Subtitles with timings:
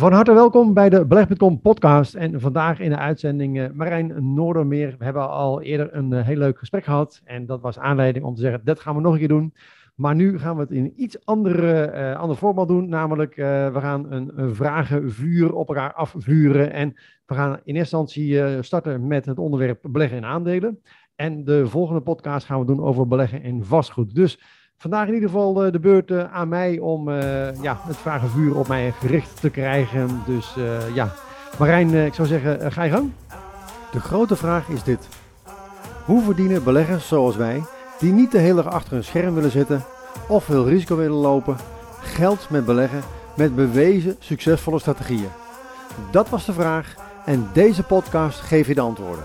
[0.00, 2.14] Van harte welkom bij de Beleg.com podcast.
[2.14, 4.94] En vandaag in de uitzending uh, Marijn Noordermeer.
[4.98, 7.20] We hebben al eerder een uh, heel leuk gesprek gehad.
[7.24, 9.54] En dat was aanleiding om te zeggen, dat gaan we nog een keer doen.
[9.94, 12.88] Maar nu gaan we het in iets andere, uh, ander format doen.
[12.88, 16.72] Namelijk, we gaan een, een vragenvuur op elkaar afvuren.
[16.72, 16.94] En
[17.26, 20.80] we gaan in eerste instantie starten met het onderwerp beleggen in aandelen.
[21.14, 24.14] En de volgende podcast gaan we doen over beleggen in vastgoed.
[24.14, 24.40] Dus
[24.84, 28.92] Vandaag in ieder geval de beurt aan mij om uh, ja, het vragenvuur op mij
[29.00, 30.22] gericht te krijgen.
[30.26, 30.54] Dus
[30.94, 31.12] ja,
[31.58, 33.10] Marijn, ik zou zeggen, ga je gang.
[33.92, 35.08] De grote vraag is dit.
[36.04, 37.62] Hoe verdienen beleggers zoals wij,
[37.98, 39.84] die niet de hele dag achter een scherm willen zitten
[40.28, 41.56] of veel risico willen lopen,
[42.00, 43.02] geld met beleggen
[43.36, 45.30] met bewezen succesvolle strategieën?
[46.10, 49.24] Dat was de vraag en deze podcast geeft je de antwoorden.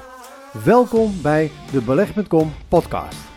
[0.63, 3.28] Welkom bij de Beleg.com podcast.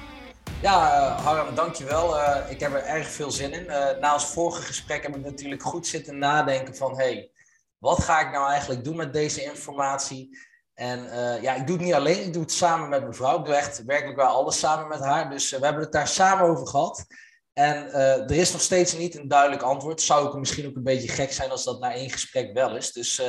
[0.62, 2.16] Ja, uh, dankjewel.
[2.16, 3.65] Uh, ik heb er erg veel zin in.
[3.65, 6.97] Uh, na ons vorige gesprek heb ik natuurlijk goed zitten nadenken van...
[6.97, 7.30] hey,
[7.79, 10.39] wat ga ik nou eigenlijk doen met deze informatie?
[10.75, 11.05] En
[11.42, 13.39] ja, ik doe het niet alleen, ik doe het samen met mijn vrouw.
[13.39, 15.31] Ik doe werkelijk wel alles samen met haar.
[15.31, 17.05] Dus we hebben het daar samen over gehad.
[17.53, 20.00] En er is nog steeds niet een duidelijk antwoord.
[20.00, 22.92] Zou ook misschien ook een beetje gek zijn als dat na één gesprek wel is.
[22.92, 23.22] Dus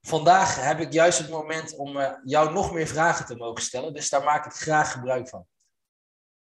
[0.00, 3.94] vandaag heb ik juist het moment om jou nog meer vragen te mogen stellen.
[3.94, 5.46] Dus daar maak ik graag gebruik van.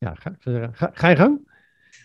[0.00, 0.32] Ja, ga,
[0.72, 1.48] ga, ga je gang?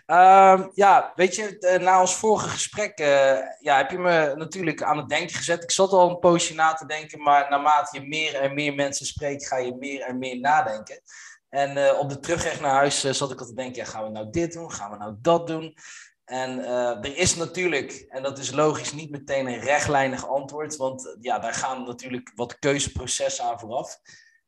[0.07, 4.97] Uh, ja, weet je, na ons vorige gesprek uh, ja, heb je me natuurlijk aan
[4.97, 5.63] het denken gezet.
[5.63, 9.05] Ik zat al een poosje na te denken, maar naarmate je meer en meer mensen
[9.05, 11.01] spreekt, ga je meer en meer nadenken.
[11.49, 14.29] En op de terugweg naar huis zat ik al te denken, ja, gaan we nou
[14.29, 14.71] dit doen?
[14.71, 15.77] Gaan we nou dat doen?
[16.25, 16.65] En
[17.03, 21.53] er is natuurlijk, en dat is logisch, niet meteen een rechtlijnig antwoord, want ja, daar
[21.53, 23.99] gaan natuurlijk wat keuzeprocessen aan vooraf.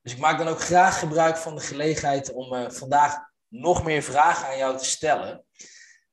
[0.02, 4.48] Dus ik maak dan ook graag gebruik van de gelegenheid om vandaag nog meer vragen
[4.48, 5.46] aan jou te stellen.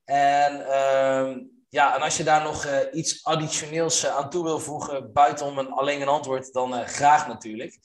[0.03, 1.35] En, uh,
[1.69, 5.57] ja, en als je daar nog uh, iets additioneels uh, aan toe wil voegen, buiten
[5.57, 7.77] een, alleen een antwoord, dan uh, graag natuurlijk.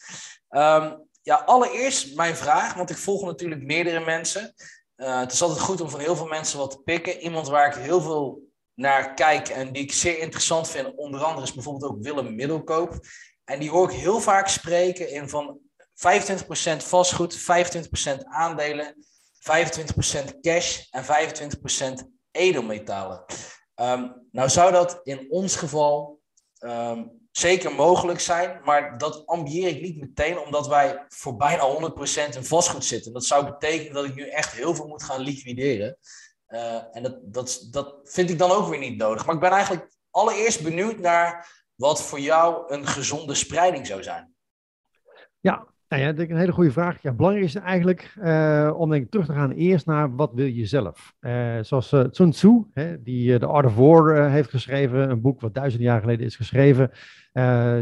[0.51, 4.55] Um, ja, allereerst mijn vraag, want ik volg natuurlijk meerdere mensen.
[4.95, 7.19] het is altijd goed om van heel veel mensen wat te pikken.
[7.19, 11.47] Iemand waar ik heel veel naar kijk en die ik zeer interessant vind, onder andere
[11.47, 12.99] is bijvoorbeeld ook Willem Middelkoop.
[13.45, 15.59] En die hoor ik heel vaak spreken in van
[15.95, 17.43] 25% vastgoed, 25%
[18.25, 18.95] aandelen
[19.41, 23.25] 25% cash en 25% edelmetalen.
[23.75, 26.21] Um, nou zou dat in ons geval
[26.59, 31.91] um, zeker mogelijk zijn, maar dat ambieer ik niet meteen, omdat wij voor bijna
[32.33, 33.13] 100% in vastgoed zitten.
[33.13, 35.97] Dat zou betekenen dat ik nu echt heel veel moet gaan liquideren.
[36.49, 39.27] Uh, en dat, dat, dat vind ik dan ook weer niet nodig.
[39.27, 44.35] Maar ik ben eigenlijk allereerst benieuwd naar wat voor jou een gezonde spreiding zou zijn.
[45.41, 47.03] Ja, nou ja, dat is een hele goede vraag.
[47.03, 50.47] Ja, belangrijk is eigenlijk uh, om denk ik, terug te gaan eerst naar wat wil
[50.47, 51.15] je zelf.
[51.21, 55.41] Uh, zoals uh, Sun Tzu, hè, die The Art of War heeft geschreven, een boek
[55.41, 56.91] wat duizend jaar geleden is geschreven.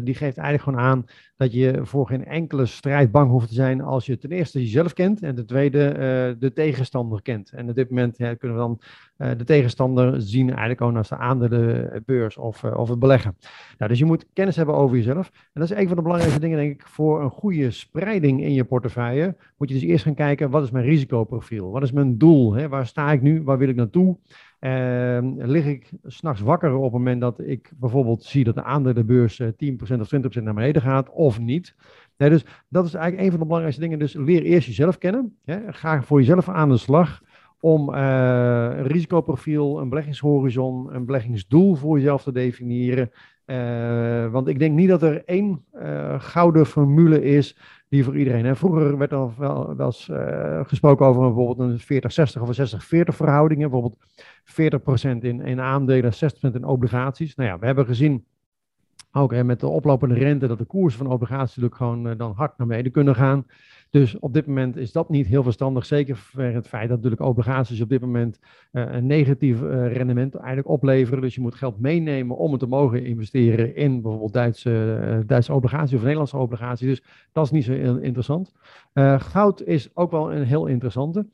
[0.04, 1.04] Die geeft eigenlijk gewoon aan
[1.36, 4.92] dat je voor geen enkele strijd bang hoeft te zijn als je ten eerste jezelf
[4.92, 7.50] kent en ten tweede de tegenstander kent.
[7.50, 8.80] En op dit moment kunnen we dan
[9.36, 13.36] de tegenstander zien eigenlijk ook als de aandelenbeurs of, of het beleggen.
[13.78, 15.30] Nou, dus je moet kennis hebben over jezelf.
[15.34, 18.52] En dat is een van de belangrijkste dingen denk ik voor een goede spreiding in
[18.52, 19.36] je portefeuille.
[19.56, 21.70] Moet je dus eerst gaan kijken, wat is mijn risicoprofiel?
[21.70, 22.54] Wat is mijn doel?
[22.54, 22.68] Hè?
[22.68, 23.42] Waar sta ik nu?
[23.42, 24.16] Waar wil ik naartoe?
[24.60, 29.42] Uh, lig ik s'nachts wakker op het moment dat ik bijvoorbeeld zie dat de aandelenbeurs
[29.42, 31.74] 10% eh, of 20% naar beneden gaat of niet?
[32.16, 33.98] Nee, dus dat is eigenlijk een van de belangrijkste dingen.
[33.98, 35.36] Dus leer eerst jezelf kennen.
[35.44, 35.72] Hè?
[35.72, 37.22] Ga voor jezelf aan de slag
[37.60, 37.98] om uh,
[38.76, 43.10] een risicoprofiel, een beleggingshorizon, een beleggingsdoel voor jezelf te definiëren.
[43.46, 45.64] Uh, want ik denk niet dat er één
[46.18, 47.56] gouden formule is
[47.88, 48.56] die voor iedereen.
[48.56, 52.02] Vroeger werd er wel, wel eens uh, gesproken over bijvoorbeeld een
[52.38, 53.60] 40-60 of een 60-40 verhouding.
[53.60, 53.96] Bijvoorbeeld
[54.44, 57.34] 40% in, in aandelen, 60% in obligaties.
[57.34, 58.24] Nou ja, we hebben gezien,
[59.12, 62.66] ook met de oplopende rente, dat de koersen van obligaties natuurlijk gewoon dan hard naar
[62.66, 63.46] beneden kunnen gaan.
[63.90, 65.86] Dus op dit moment is dat niet heel verstandig.
[65.86, 68.38] Zeker vanwege het feit dat natuurlijk obligaties op dit moment
[68.72, 71.22] uh, een negatief uh, rendement eigenlijk opleveren.
[71.22, 75.52] Dus je moet geld meenemen om het te mogen investeren in bijvoorbeeld Duitse, uh, Duitse
[75.52, 76.88] obligaties of Nederlandse obligaties.
[76.88, 77.02] Dus
[77.32, 78.52] dat is niet zo interessant.
[79.18, 81.26] goud is ook wel een heel interessante.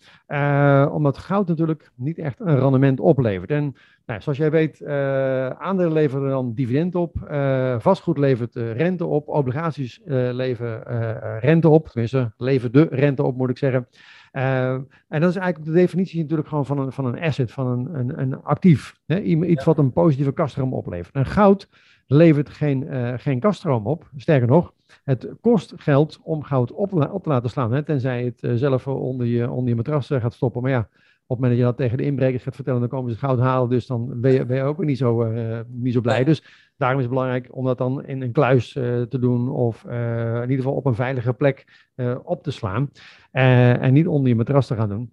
[0.93, 3.51] omdat goud natuurlijk niet echt een rendement oplevert.
[3.51, 3.75] En
[4.07, 9.07] nou, zoals jij weet, uh, aandelen leveren dan dividend op, uh, vastgoed levert uh, rente
[9.07, 13.89] op, obligaties leveren rente op, tenminste leveren de rente op moet ik zeggen.
[14.33, 17.99] en dat is eigenlijk de definitie natuurlijk gewoon van een, van een asset, van een,
[17.99, 18.95] een, een actief.
[19.07, 19.21] Hè?
[19.21, 21.15] Iets wat een positieve kaststroom oplevert.
[21.15, 21.69] En goud
[22.07, 22.89] levert geen,
[23.21, 24.73] geen kaststroom op, sterker nog,
[25.05, 27.83] het kost geld om goud op, op te laten slaan, hè?
[27.83, 30.63] tenzij het zelf onder je, onder je matras gaat stoppen.
[30.63, 30.89] Maar ja,
[31.27, 33.39] op het moment dat je dat tegen de inbrekers gaat vertellen, dan komen ze goud
[33.39, 33.71] halen.
[33.71, 36.25] Dus dan ben je, ben je ook niet zo, uh, niet zo blij.
[36.25, 36.43] Dus
[36.77, 39.51] daarom is het belangrijk om dat dan in een kluis uh, te doen.
[39.51, 41.89] Of uh, in ieder geval op een veilige plek
[42.25, 42.91] op te slaan.
[43.31, 45.13] en niet onder je matras te gaan doen.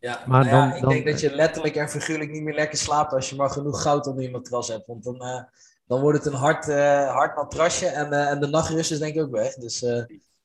[0.00, 2.54] Ja, maar nou ja, dan, ik dan, denk dat je letterlijk en figuurlijk niet meer
[2.54, 4.86] lekker slaapt als je maar genoeg goud onder je matras hebt.
[4.86, 5.46] Want dan,
[5.86, 6.66] dan wordt het een hard,
[7.08, 9.54] hard matrasje en, en de nachtrust is denk ik ook weg.
[9.54, 9.86] Dus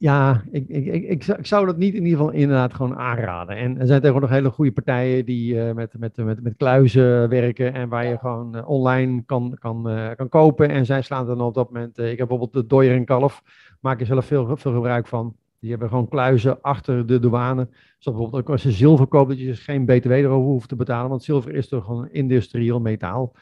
[0.02, 3.56] ja, ik, ik, ik, ik, zou dat niet in ieder geval inderdaad gewoon aanraden.
[3.56, 7.74] En er zijn tegenwoordig hele goede partijen die uh, met, met, met, met kluizen werken
[7.74, 10.70] en waar je gewoon uh, online kan, kan, uh, kan kopen.
[10.70, 13.44] En zij slaan dan op dat moment, ik heb bijvoorbeeld de Doyer en Kalf,
[13.80, 15.36] maak je zelf veel, veel gebruik van.
[15.60, 17.68] Die hebben gewoon kluizen achter de douane.
[17.72, 20.76] Zoals bijvoorbeeld ook als je zilver koopt, dat je dus geen btw erover hoeft te
[20.76, 23.34] betalen, want zilver is toch gewoon industrieel metaal.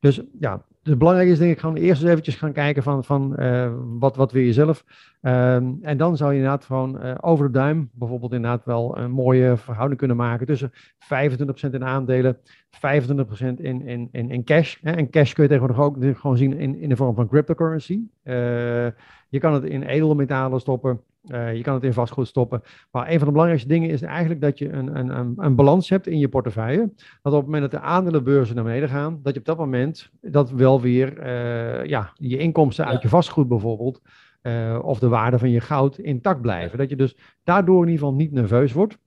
[0.00, 3.34] Dus ja, dus belangrijk is denk ik gewoon eerst eens eventjes gaan kijken van, van
[3.38, 4.84] uh, wat, wat wil je zelf.
[5.20, 9.10] Um, en dan zou je inderdaad gewoon uh, over de duim bijvoorbeeld inderdaad wel een
[9.10, 12.40] mooie verhouding kunnen maken tussen 25% in aandelen, 25%
[13.56, 14.76] in, in, in, cash.
[14.80, 14.92] Hè.
[14.92, 18.00] En cash kun je tegenwoordig ook gewoon zien in, in de vorm van cryptocurrency.
[18.24, 18.34] Uh,
[19.28, 21.00] je kan het in edelmetalen stoppen.
[21.30, 22.62] Uh, je kan het in vastgoed stoppen.
[22.90, 25.88] Maar een van de belangrijkste dingen is eigenlijk dat je een, een, een, een balans
[25.88, 26.92] hebt in je portefeuille.
[27.22, 30.10] Dat op het moment dat de aandelenbeurzen naar beneden gaan, dat je op dat moment
[30.20, 34.00] dat wel weer uh, ja, je inkomsten uit je vastgoed bijvoorbeeld,
[34.42, 36.78] uh, of de waarde van je goud intact blijven.
[36.78, 38.98] Dat je dus daardoor in ieder geval niet nerveus wordt.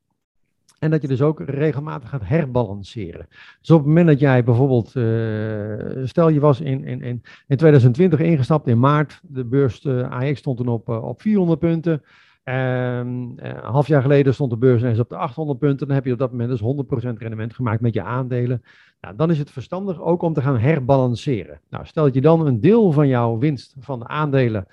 [0.80, 3.28] En dat je dus ook regelmatig gaat herbalanceren.
[3.60, 7.58] Dus op het moment dat jij bijvoorbeeld, uh, stel je was in, in, in, in
[7.58, 12.04] 2020 ingestapt in maart, de beurs uh, AX stond toen op, uh, op 400 punten.
[12.44, 15.88] Een half jaar geleden stond de beurs ineens op de 800 punten.
[15.88, 18.64] Dan heb je op dat moment dus 100% rendement gemaakt met je aandelen.
[19.02, 21.60] Nou, dan is het verstandig ook om te gaan herbalanceren.
[21.70, 24.68] Nou, stel dat je dan een deel van jouw winst van de aandelen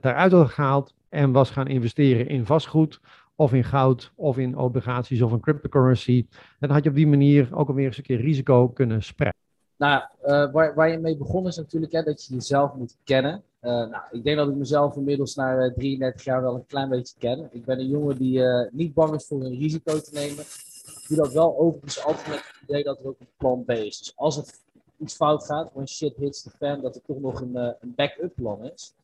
[0.00, 3.00] daaruit had gehaald en was gaan investeren in vastgoed
[3.36, 6.26] of in goud, of in obligaties, of in cryptocurrency.
[6.60, 9.40] dan had je op die manier ook alweer eens een keer risico kunnen spreiden.
[9.76, 13.42] Nou, uh, waar, waar je mee begonnen is natuurlijk hè, dat je jezelf moet kennen.
[13.60, 16.88] Uh, nou, ik denk dat ik mezelf inmiddels na uh, 33 jaar wel een klein
[16.88, 17.48] beetje ken.
[17.50, 20.44] Ik ben een jongen die eh, niet bang is voor een risico te nemen.
[20.84, 23.70] Ik doe dat wel overigens altijd met het idee dat er ook een plan B
[23.70, 23.98] is.
[23.98, 24.60] Dus als het
[24.98, 28.34] iets fout gaat, when shit hits the fan, dat er toch nog een, een backup
[28.34, 28.94] plan is.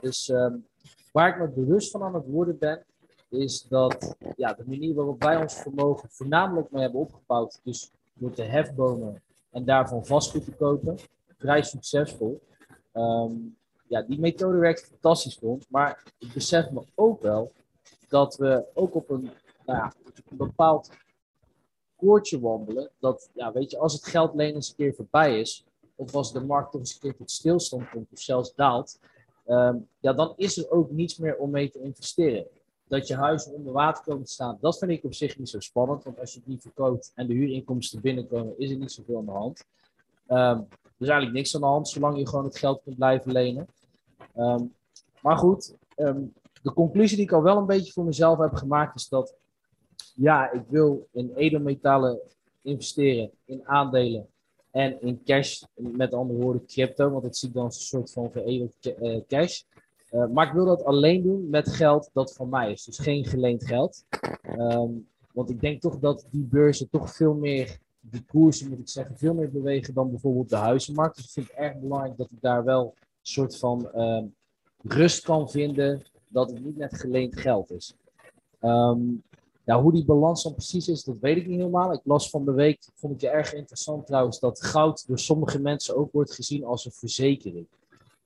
[0.00, 0.66] dus um,
[1.12, 2.84] waar ik me bewust van aan het worden ben,
[3.28, 8.32] is dat ja, de manier waarop wij ons vermogen voornamelijk mee hebben opgebouwd, dus door
[8.32, 10.98] te hefbomen en daarvan vastgoed te kopen,
[11.38, 12.40] vrij succesvol.
[12.92, 13.56] Um,
[13.88, 17.52] ja, die methode werkt fantastisch voor maar ik besef me ook wel
[18.08, 19.30] dat we ook op een,
[19.64, 19.92] nou ja,
[20.30, 20.90] bepaald
[21.96, 22.90] koordje wandelen.
[22.98, 25.64] Dat, ja, weet je, als het geld alleen eens een keer voorbij is,
[25.94, 28.98] of als de markt toch eens een keer tot stilstand komt of zelfs daalt,
[29.46, 32.46] um, ja, dan is er ook niets meer om mee te investeren
[32.88, 35.60] dat je huis onder water komt te staan, dat vind ik op zich niet zo
[35.60, 36.04] spannend.
[36.04, 39.30] Want als je die verkoopt en de huurinkomsten binnenkomen, is er niet zoveel aan de
[39.30, 39.64] hand.
[40.28, 43.32] Um, er is eigenlijk niks aan de hand, zolang je gewoon het geld kunt blijven
[43.32, 43.68] lenen.
[44.36, 44.74] Um,
[45.20, 48.96] maar goed, um, de conclusie die ik al wel een beetje voor mezelf heb gemaakt,
[48.96, 49.34] is dat
[50.14, 52.20] ja, ik wil in edelmetalen
[52.62, 54.26] investeren, in aandelen
[54.70, 55.62] en in cash.
[55.74, 59.20] Met andere woorden, crypto, want dat zie ik dan als een soort van veredeld eh,
[59.28, 59.62] cash.
[60.10, 62.84] Uh, maar ik wil dat alleen doen met geld dat van mij is.
[62.84, 64.04] Dus geen geleend geld.
[64.58, 68.88] Um, want ik denk toch dat die beurzen toch veel meer, die koersen moet ik
[68.88, 71.16] zeggen, veel meer bewegen dan bijvoorbeeld de huizenmarkt.
[71.16, 74.34] Dus ik vind het erg belangrijk dat ik daar wel een soort van um,
[74.82, 77.94] rust kan vinden dat het niet net geleend geld is.
[78.60, 79.22] Um,
[79.64, 81.92] hoe die balans dan precies is, dat weet ik niet helemaal.
[81.92, 85.60] Ik las van de week, vond ik het erg interessant trouwens, dat goud door sommige
[85.60, 87.66] mensen ook wordt gezien als een verzekering.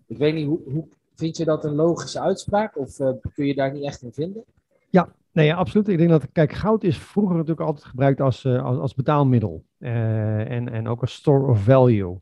[0.07, 0.87] Ik weet niet, hoe, hoe
[1.21, 4.45] Vind je dat een logische uitspraak of uh, kun je daar niet echt in vinden?
[4.89, 5.89] Ja, nee, absoluut.
[5.89, 10.51] Ik denk dat, kijk, goud is vroeger natuurlijk altijd gebruikt als, uh, als, betaalmiddel uh,
[10.51, 12.19] en, en ook als store of value.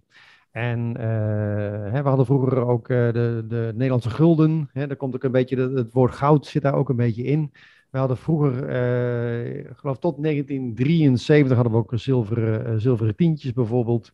[0.50, 0.96] En
[1.90, 4.70] hè, we hadden vroeger ook de, de Nederlandse gulden.
[4.72, 7.52] Hè, daar komt ook een beetje, het, woord goud zit daar ook een beetje in.
[7.90, 8.54] We hadden vroeger,
[9.70, 14.12] ik geloof tot 1973 hadden we ook zilveren, zilveren tientjes bijvoorbeeld.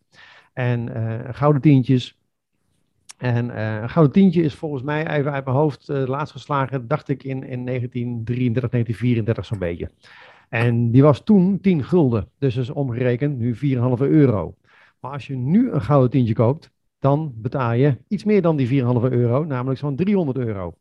[0.53, 0.91] En
[1.35, 2.19] gouden tientjes.
[3.25, 6.89] En uh, een gouden tientje is volgens mij even uit mijn hoofd uh, laatst geslagen,
[6.89, 9.91] dacht ik, in, in 1933, 1934 zo'n beetje.
[10.49, 12.29] En die was toen 10 gulden.
[12.39, 13.61] Dus is omgerekend nu 4,5
[13.99, 14.55] euro.
[15.01, 18.83] Maar als je nu een gouden tientje koopt, dan betaal je iets meer dan die
[18.83, 20.75] 4,5 euro, namelijk zo'n 300 euro.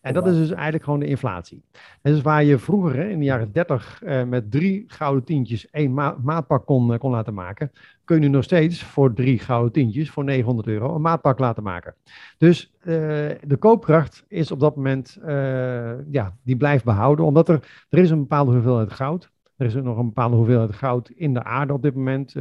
[0.00, 1.62] En dat is dus eigenlijk gewoon de inflatie.
[2.02, 5.70] En dus waar je vroeger in de jaren 30 uh, eh, met drie gouden tientjes
[5.70, 7.72] één ma maatpak kon, uh, kon laten maken,
[8.04, 11.94] kun je nog steeds voor drie gouden tientjes, voor 900 euro, een maatpak laten maken.
[12.38, 12.86] Dus uh,
[13.46, 15.18] de koopkracht is op dat moment,
[16.10, 19.30] ja, die blijft behouden, omdat er, er is een bepaalde hoeveelheid goud.
[19.56, 22.34] Er is nog een bepaalde hoeveelheid goud in de aarde op dit moment,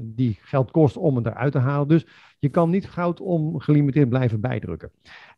[0.00, 1.88] die geld kost om het eruit te halen.
[1.88, 2.06] Dus
[2.38, 4.90] je kan niet goud ongelimiteerd blijven bijdrukken.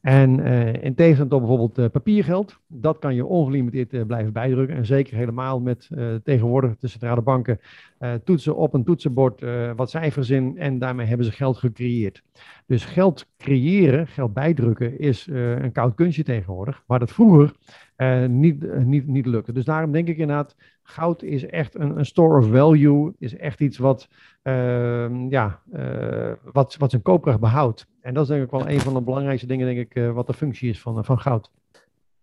[0.02, 4.76] En uh, in tegenstelling tot bijvoorbeeld uh, papiergeld, dat kan je ongelimiteerd uh, blijven bijdrukken.
[4.76, 5.88] En zeker helemaal met
[6.25, 7.61] tegenwoordig de centrale banken
[8.25, 9.44] toetsen op een toetsenbord
[9.76, 12.23] wat cijfers in en daarmee hebben ze geld gecreëerd.
[12.66, 17.52] Dus geld creëren, geld bijdrukken is een koud kunstje tegenwoordig, waar dat vroeger
[18.28, 19.52] niet, niet, niet lukte.
[19.52, 23.61] Dus daarom denk ik inderdaad, goud is echt een, een store of value, is echt
[23.61, 24.09] iets wat,
[24.42, 27.87] uh, ja, uh, wat, wat zijn koopkracht behoudt.
[28.00, 30.35] En dat is denk ik wel een van de belangrijkste dingen, denk ik, wat de
[30.35, 31.50] functie is van, van goud.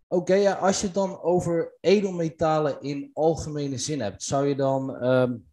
[0.08, 4.56] Oké, okay, ja, als je het dan over edelmetalen in algemene zin hebt, zou je
[4.56, 5.46] dan, um,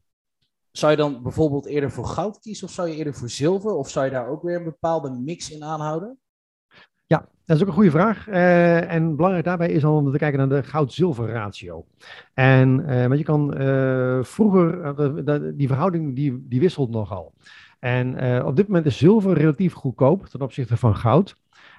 [0.71, 3.75] zou je dan bijvoorbeeld eerder voor goud kiezen of zou je eerder voor zilver?
[3.75, 6.19] Of zou je daar ook weer een bepaalde mix in aanhouden?
[7.47, 8.29] Dat is ook een goede vraag.
[8.29, 11.85] Uh, en belangrijk daarbij is om te kijken naar de goud-zilver ratio.
[12.35, 14.95] En uh, want je kan uh, vroeger,
[15.57, 17.33] die verhouding die, die wisselt nogal.
[17.79, 21.37] En op dit moment is zilver relatief goedkoop ten opzichte van goud.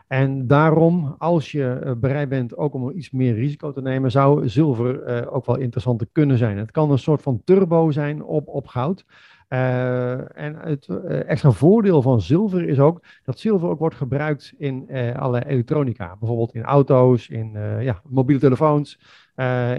[0.08, 5.30] En daarom, als je bereid bent ook om iets meer risico te nemen, zou zilver
[5.30, 6.58] ook wel interessant te kunnen zijn.
[6.58, 9.06] Het kan een soort van turbo zijn op, op goud.
[9.50, 14.54] Uh, en het uh, extra voordeel van zilver is ook dat zilver ook wordt gebruikt
[14.58, 16.16] in uh, alle elektronica.
[16.20, 19.00] Bijvoorbeeld in auto's, in ja, mobiele telefoons,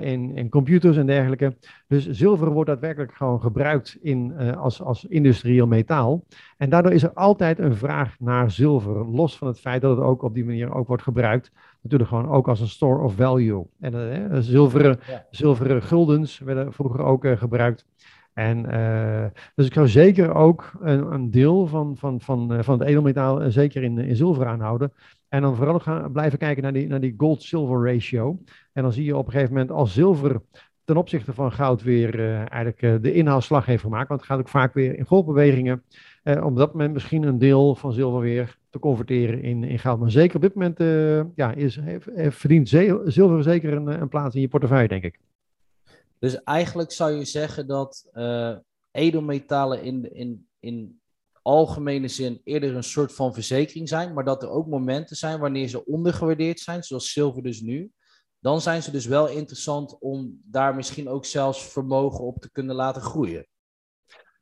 [0.01, 1.57] in, in computers en dergelijke.
[1.89, 6.25] Dus zilver wordt daadwerkelijk gewoon gebruikt in, als, als industrieel metaal.
[6.57, 9.09] En daardoor is er altijd een vraag naar zilver.
[9.09, 11.53] Los van het feit dat het ook op die manier ook wordt gebruikt.
[11.83, 13.67] Natuurlijk gewoon ook als een store of value.
[13.81, 15.27] En zilveren, ja.
[15.31, 17.87] zilveren guldens werden vroeger ook gebruikt.
[18.39, 22.79] En, uh, dus ik zou zeker ook een, een deel van, van, van, uh, van
[22.79, 24.93] het edelmetaal uh, zeker in, in zilver aanhouden.
[25.29, 28.39] En dan vooral gaan blijven kijken naar die, naar die gold-silver ratio.
[28.73, 30.43] En dan zie je op een gegeven moment als zilver
[30.85, 34.09] ten opzichte van goud weer eigenlijk de inhaalslag heeft gemaakt.
[34.09, 35.83] Want het gaat ook vaak weer in golfbewegingen.
[36.43, 39.99] om dat moment misschien een deel van zilver weer te converteren in, in goud.
[40.01, 40.79] Maar zeker op dit moment
[41.35, 41.81] ja, is,
[42.15, 45.19] verdient zilver zeker een, een plaats in je portefeuille, denk ik.
[46.19, 48.57] Dus eigenlijk zou je zeggen dat uh,
[48.91, 51.01] edelmetalen in, in, in
[51.43, 55.69] algemene zin eerder een soort van verzekering zijn, maar dat er ook momenten zijn wanneer
[55.69, 57.93] ze ondergewaardeerd zijn, zoals zilver dus nu.
[58.41, 62.75] Dan zijn ze dus wel interessant om daar misschien ook zelfs vermogen op te kunnen
[62.75, 63.47] laten groeien.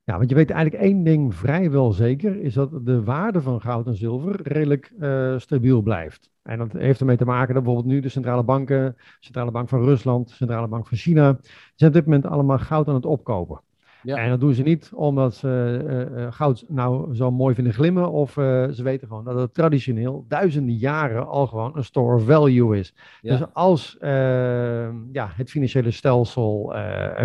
[0.06, 3.86] Ja, want je weet eigenlijk één ding vrijwel zeker, is dat de waarde van goud
[3.86, 6.30] en zilver redelijk uh, stabiel blijft.
[6.42, 9.84] En dat heeft ermee te maken dat bijvoorbeeld nu de centrale banken, Centrale Bank van
[9.84, 11.38] Rusland, Centrale Bank van China,
[11.74, 13.60] zijn op dit moment allemaal goud aan het opkopen.
[14.02, 14.16] Ja.
[14.16, 18.10] En dat doen ze niet omdat ze uh, uh, goud nou zo mooi vinden glimmen,
[18.10, 22.78] of ze weten gewoon dat het traditioneel duizenden jaren al gewoon een store of value
[22.78, 22.94] is.
[23.20, 23.36] Ja.
[23.36, 23.96] Dus als
[25.12, 26.74] ja, het financiële stelsel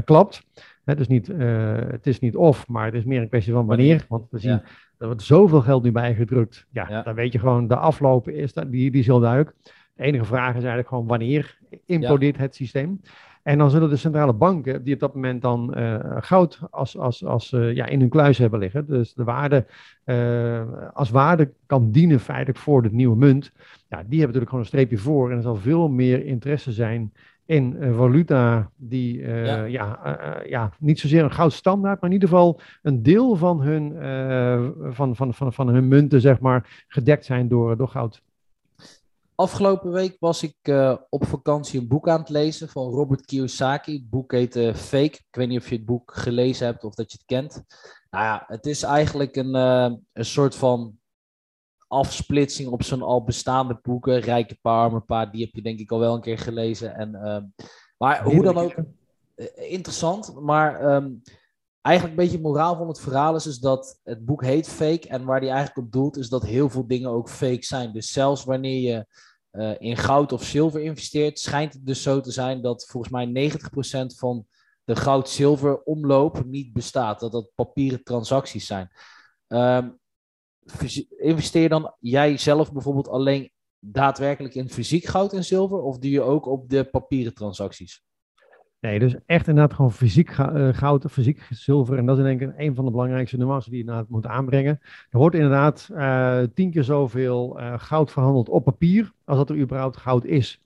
[0.06, 0.46] klapt,
[0.84, 4.06] dus niet, het is niet of, maar het is meer een kwestie van wanneer.
[4.10, 4.64] Want we zien ja.
[5.02, 6.66] Er wordt zoveel geld nu bijgedrukt.
[6.72, 7.02] Ja, ja.
[7.02, 9.56] dan weet je gewoon, de afloop is, dat, die, die is heel duidelijk.
[9.96, 12.42] De enige vraag is eigenlijk gewoon wanneer implodeert ja.
[12.42, 13.02] het systeem.
[13.44, 17.26] En dan zullen de centrale banken, die op dat moment dan uh, goud als, als,
[17.26, 19.66] als, uh, ja, in hun kluis hebben liggen, dus de waarde
[20.06, 20.62] uh,
[20.94, 23.52] als waarde kan dienen feitelijk voor de nieuwe munt,
[23.88, 25.32] ja, die hebben natuurlijk gewoon een streepje voor.
[25.32, 27.14] En er zal veel meer interesse zijn
[27.52, 29.64] in uh, valuta die uh, ja.
[29.64, 33.96] Ja, uh, ja, niet zozeer een goudstandaard, maar in ieder geval een deel van hun,
[34.94, 38.22] van, van, van, van hun munten zeg maar, gedekt zijn door, door goud.
[39.36, 40.56] Afgelopen week was ik
[41.10, 43.94] op vakantie een boek aan het lezen van Robert Kiyosaki.
[43.94, 45.04] Het boek heet Fake.
[45.04, 47.64] Ik weet niet of je het boek gelezen hebt of dat je het kent.
[48.10, 51.00] Nou ja, het is eigenlijk een, een soort van
[51.92, 54.20] afsplitsing op zo'n al bestaande boeken.
[54.20, 56.96] Rijke paar, paar, die heb je denk ik al wel een keer gelezen.
[56.96, 57.66] En, uh,
[57.98, 58.76] maar hoe dan ook,
[59.36, 60.42] uh, interessant.
[60.42, 61.22] Maar um,
[61.82, 65.08] eigenlijk een beetje het moraal van het verhaal is, is dat het boek heet Fake.
[65.08, 67.94] En waar die eigenlijk op doelt, is dat heel veel dingen ook fake zijn.
[67.94, 69.06] Dus zelfs wanneer je
[69.52, 73.52] uh, in goud of zilver investeert, schijnt het dus zo te zijn dat volgens mij
[73.52, 74.46] 90% van
[74.84, 77.20] de goud-zilver omloop niet bestaat.
[77.20, 78.92] Dat dat papieren transacties zijn.
[79.48, 80.00] Um,
[81.18, 85.82] investeer dan jij zelf bijvoorbeeld alleen daadwerkelijk in fysiek goud en zilver?
[85.82, 88.04] Of doe je ook op de papieren transacties?
[88.82, 90.30] Nee, dus echt inderdaad gewoon fysiek
[90.72, 91.98] goud of fysiek zilver.
[91.98, 94.80] En dat is denk ik een van de belangrijkste nuances die je inderdaad moet aanbrengen.
[95.10, 99.58] Er wordt inderdaad uh, tien keer zoveel uh, goud verhandeld op papier als dat er
[99.58, 100.62] überhaupt goud is.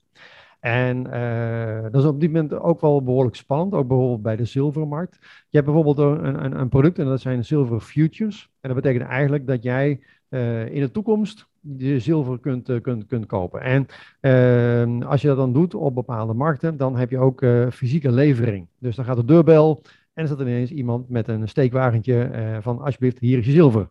[0.66, 4.44] En uh, dat is op dit moment ook wel behoorlijk spannend, ook bijvoorbeeld bij de
[4.44, 5.18] zilvermarkt.
[5.20, 8.50] Je hebt bijvoorbeeld een, een, een product en dat zijn zilver futures.
[8.60, 11.46] En dat betekent eigenlijk dat jij uh, in de toekomst
[11.76, 13.60] je zilver kunt, kunt, kunt kopen.
[13.60, 18.66] En als je dat dan doet op bepaalde markten, dan heb je ook fysieke levering.
[18.78, 19.82] Dus dan gaat de deurbel
[20.14, 22.30] en er staat ineens iemand met een steekwagentje
[22.60, 23.88] van alsjeblieft, hier is je zilver.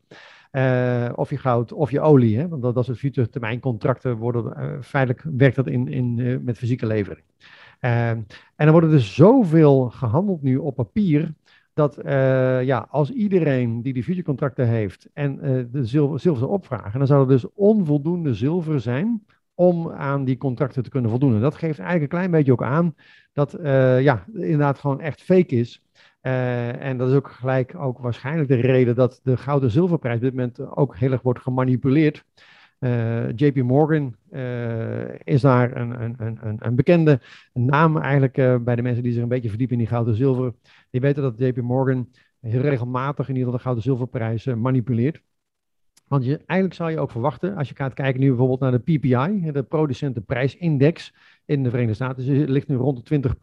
[1.16, 2.38] Of je goud of je olie.
[2.38, 2.48] Hè?
[2.48, 6.86] Want dat, dat soort future termijn contracten worden, feitelijk werkt dat in, in, met fysieke
[6.86, 7.26] levering.
[7.80, 8.22] Ehm,
[8.56, 11.34] en er wordt dus zoveel gehandeld nu op papier,
[11.74, 12.00] dat
[12.66, 15.38] ja, als iedereen die die futurecontracten heeft en
[15.72, 20.84] de zilver, zilver opvragen, dan zou er dus onvoldoende zilver zijn om aan die contracten
[20.84, 21.36] te kunnen voldoen.
[21.36, 22.96] En dat geeft eigenlijk een klein beetje ook aan
[23.34, 23.58] dat
[24.00, 25.85] ja, inderdaad gewoon echt fake is.
[26.26, 30.34] En dat is ook gelijk ook waarschijnlijk de reden dat de gouden zilverprijs op dit
[30.34, 32.26] moment ook heel erg wordt gemanipuleerd.
[32.80, 34.16] Uh, JP Morgan
[35.24, 37.20] is daar een, een, een, een bekende
[37.54, 40.54] naam eigenlijk bij de mensen die zich een beetje verdiepen in die gouden zilver.
[40.90, 45.22] Die weten dat JP Morgan heel regelmatig in ieder geval de gouden zilverprijs manipuleert.
[46.08, 48.80] Want je, eigenlijk zou je ook verwachten, als je gaat kijken nu bijvoorbeeld naar de
[48.80, 51.14] PPI, de producentenprijsindex
[51.46, 53.38] in de Verenigde Staten, dus ligt nu rond de 20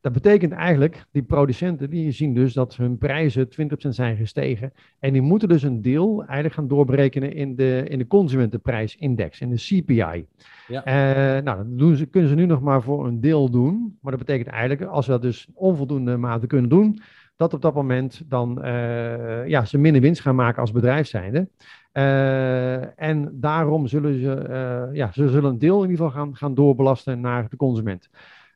[0.00, 3.48] dat betekent eigenlijk, die producenten die zien dus dat hun prijzen 20%
[3.88, 4.72] zijn gestegen.
[4.98, 9.50] En die moeten dus een deel eigenlijk gaan doorberekenen in de, in de consumentenprijsindex, in
[9.50, 10.26] de CPI.
[10.68, 10.86] Ja.
[10.86, 13.98] Uh, nou, dat doen ze, kunnen ze nu nog maar voor een deel doen.
[14.00, 17.00] Maar dat betekent eigenlijk, als we dat dus onvoldoende mate kunnen doen,
[17.36, 21.48] dat op dat moment dan uh, ja, ze minder winst gaan maken als bedrijf zijnde.
[21.92, 26.54] Uh, en daarom zullen ze, ja, ze zullen een deel in ieder geval gaan, gaan
[26.54, 28.10] doorbelasten naar de consument.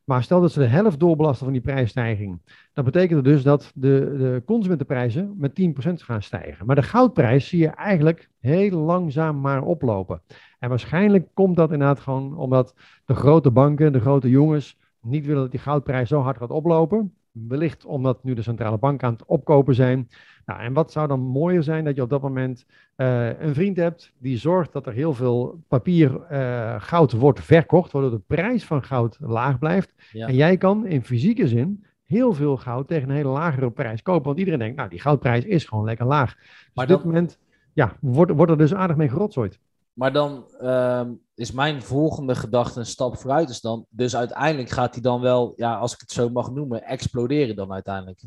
[0.05, 2.41] Maar stel dat ze de helft doorbelasten van die prijsstijging,
[2.73, 6.67] dan betekent het dus dat de, de consumentenprijzen met 10% gaan stijgen.
[6.67, 10.23] Maar de goudprijs zie je eigenlijk heel langzaam maar oplopen.
[10.59, 15.43] En waarschijnlijk komt dat inderdaad gewoon omdat de grote banken, de grote jongens, niet willen
[15.43, 17.15] dat die goudprijs zo hard gaat oplopen.
[17.33, 20.09] Wellicht omdat nu de centrale banken aan het opkopen zijn.
[20.47, 23.77] Nou, en wat zou dan mooier zijn dat je op dat moment uh, een vriend
[23.77, 28.65] hebt die zorgt dat er heel veel papier uh, goud wordt verkocht, waardoor de prijs
[28.65, 29.95] van goud laag blijft.
[30.13, 30.27] Ja.
[30.27, 34.25] En jij kan in fysieke zin heel veel goud tegen een hele lagere prijs kopen.
[34.25, 36.35] Want iedereen denkt, nou, die goudprijs is gewoon lekker laag.
[36.35, 37.39] Dus maar op dit moment
[37.73, 39.59] ja, wordt, wordt er dus aardig mee gerotzooid.
[39.93, 41.03] Maar dan uh,
[41.35, 43.49] is mijn volgende gedachte een stap vooruit.
[43.49, 46.83] Dus, dan, dus uiteindelijk gaat hij dan wel, ja, als ik het zo mag noemen,
[46.83, 48.23] exploderen dan uiteindelijk.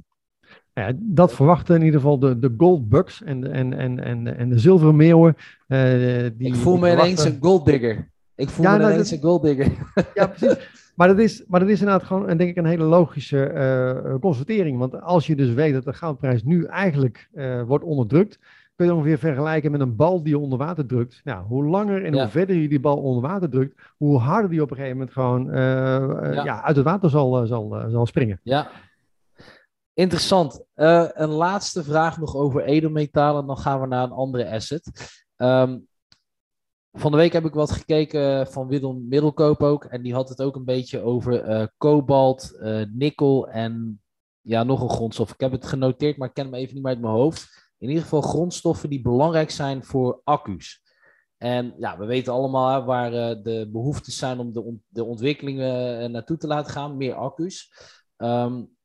[0.78, 4.50] Ja, dat verwachten in ieder geval de, de goldbugs en, de, en, en, en, en
[4.50, 5.36] de zilveren meeuwen.
[5.68, 5.80] Uh,
[6.38, 8.10] die, ik voel me ineens een golddigger.
[8.36, 9.72] Ik voel ja, me nou, ineens een golddigger.
[10.14, 10.56] Ja, precies.
[10.96, 14.78] Maar dat, is, maar dat is inderdaad gewoon, denk ik, een hele logische uh, constatering.
[14.78, 18.40] Want als je dus weet dat de goudprijs nu eigenlijk uh, wordt onderdrukt,
[18.76, 21.22] kun je ongeveer vergelijken met een bal die je onder water drukt.
[21.24, 24.62] Nou, hoe langer en hoe verder je die bal onder water drukt, hoe harder die
[24.62, 25.56] op een gegeven moment gewoon uh,
[26.34, 26.44] ja.
[26.44, 26.64] ja.
[26.64, 28.40] uit het water zal, zal, zal springen.
[28.44, 28.68] Ja,
[29.98, 30.64] Interessant.
[30.76, 33.48] Uh, een laatste vraag nog over edelmetalen.
[33.48, 34.92] Dan gaan we naar een andere asset.
[35.38, 35.88] Um,
[36.92, 39.84] van de week heb ik wat gekeken van Willem Middelkoop ook.
[39.86, 44.02] En die had het ook een beetje over uh, kobalt, uh, nikkel en
[44.42, 45.32] ja, nog een grondstof.
[45.32, 47.72] Ik heb het genoteerd, maar ik ken hem even niet meer uit mijn hoofd.
[47.78, 50.82] In ieder geval grondstoffen die belangrijk zijn voor accu's.
[51.38, 53.12] En ja, we weten allemaal waar
[53.44, 56.98] de behoeftes zijn om de, on de ontwikkelingen naartoe te laten gaan.
[56.98, 57.72] Meer accu's.
[58.18, 58.76] Um,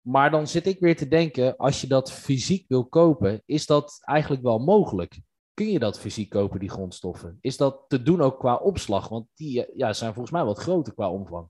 [0.00, 3.98] maar dan zit ik weer te denken, als je dat fysiek wil kopen, is dat
[4.00, 5.20] eigenlijk wel mogelijk?
[5.54, 7.38] Kun je dat fysiek kopen, die grondstoffen?
[7.40, 9.08] Is dat te doen ook qua opslag?
[9.08, 11.48] Want die ja, zijn volgens mij wat groter qua omvang.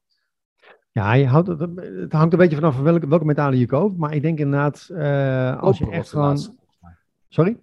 [0.93, 3.97] Ja, je houdt, het hangt een beetje vanaf welke, welke metalen je koopt.
[3.97, 6.59] Maar ik denk inderdaad, uh, als je echt gewoon...
[7.29, 7.61] Sorry?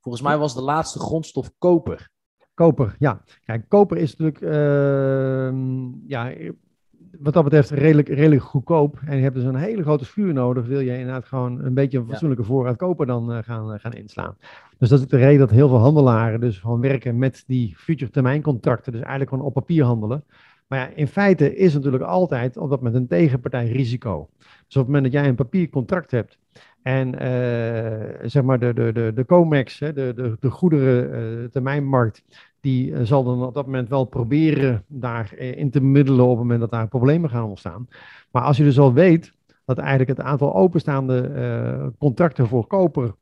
[0.00, 2.10] Volgens mij was de laatste grondstof koper.
[2.54, 3.24] Koper, ja.
[3.44, 4.40] Kijk, koper is natuurlijk...
[4.40, 5.52] Uh,
[6.06, 6.32] ja,
[7.18, 9.00] wat dat betreft redelijk, redelijk goedkoop.
[9.06, 10.66] En je hebt dus een hele grote schuur nodig.
[10.66, 13.92] Wil je inderdaad gewoon een beetje een fatsoenlijke voorraad kopen dan uh, gaan, uh, gaan
[13.92, 14.36] inslaan.
[14.78, 18.10] Dus dat is de reden dat heel veel handelaren dus gewoon werken met die future
[18.10, 18.92] termijncontracten.
[18.92, 20.24] Dus eigenlijk gewoon op papier handelen.
[20.66, 24.28] Maar ja, in feite is natuurlijk altijd op dat moment een tegenpartij risico.
[24.38, 26.38] Dus op het moment dat jij een papiercontract hebt
[26.82, 32.24] en uh, zeg maar de, de, de, de COMEX, hè, de, de, de goederen termijnmarkt,
[32.60, 36.60] die eh, zal dan op dat moment wel proberen daarin te middelen op het moment
[36.60, 37.88] dat daar problemen gaan ontstaan.
[38.30, 39.32] Maar als je dus al weet
[39.64, 43.14] dat eigenlijk het aantal openstaande contracten voor koper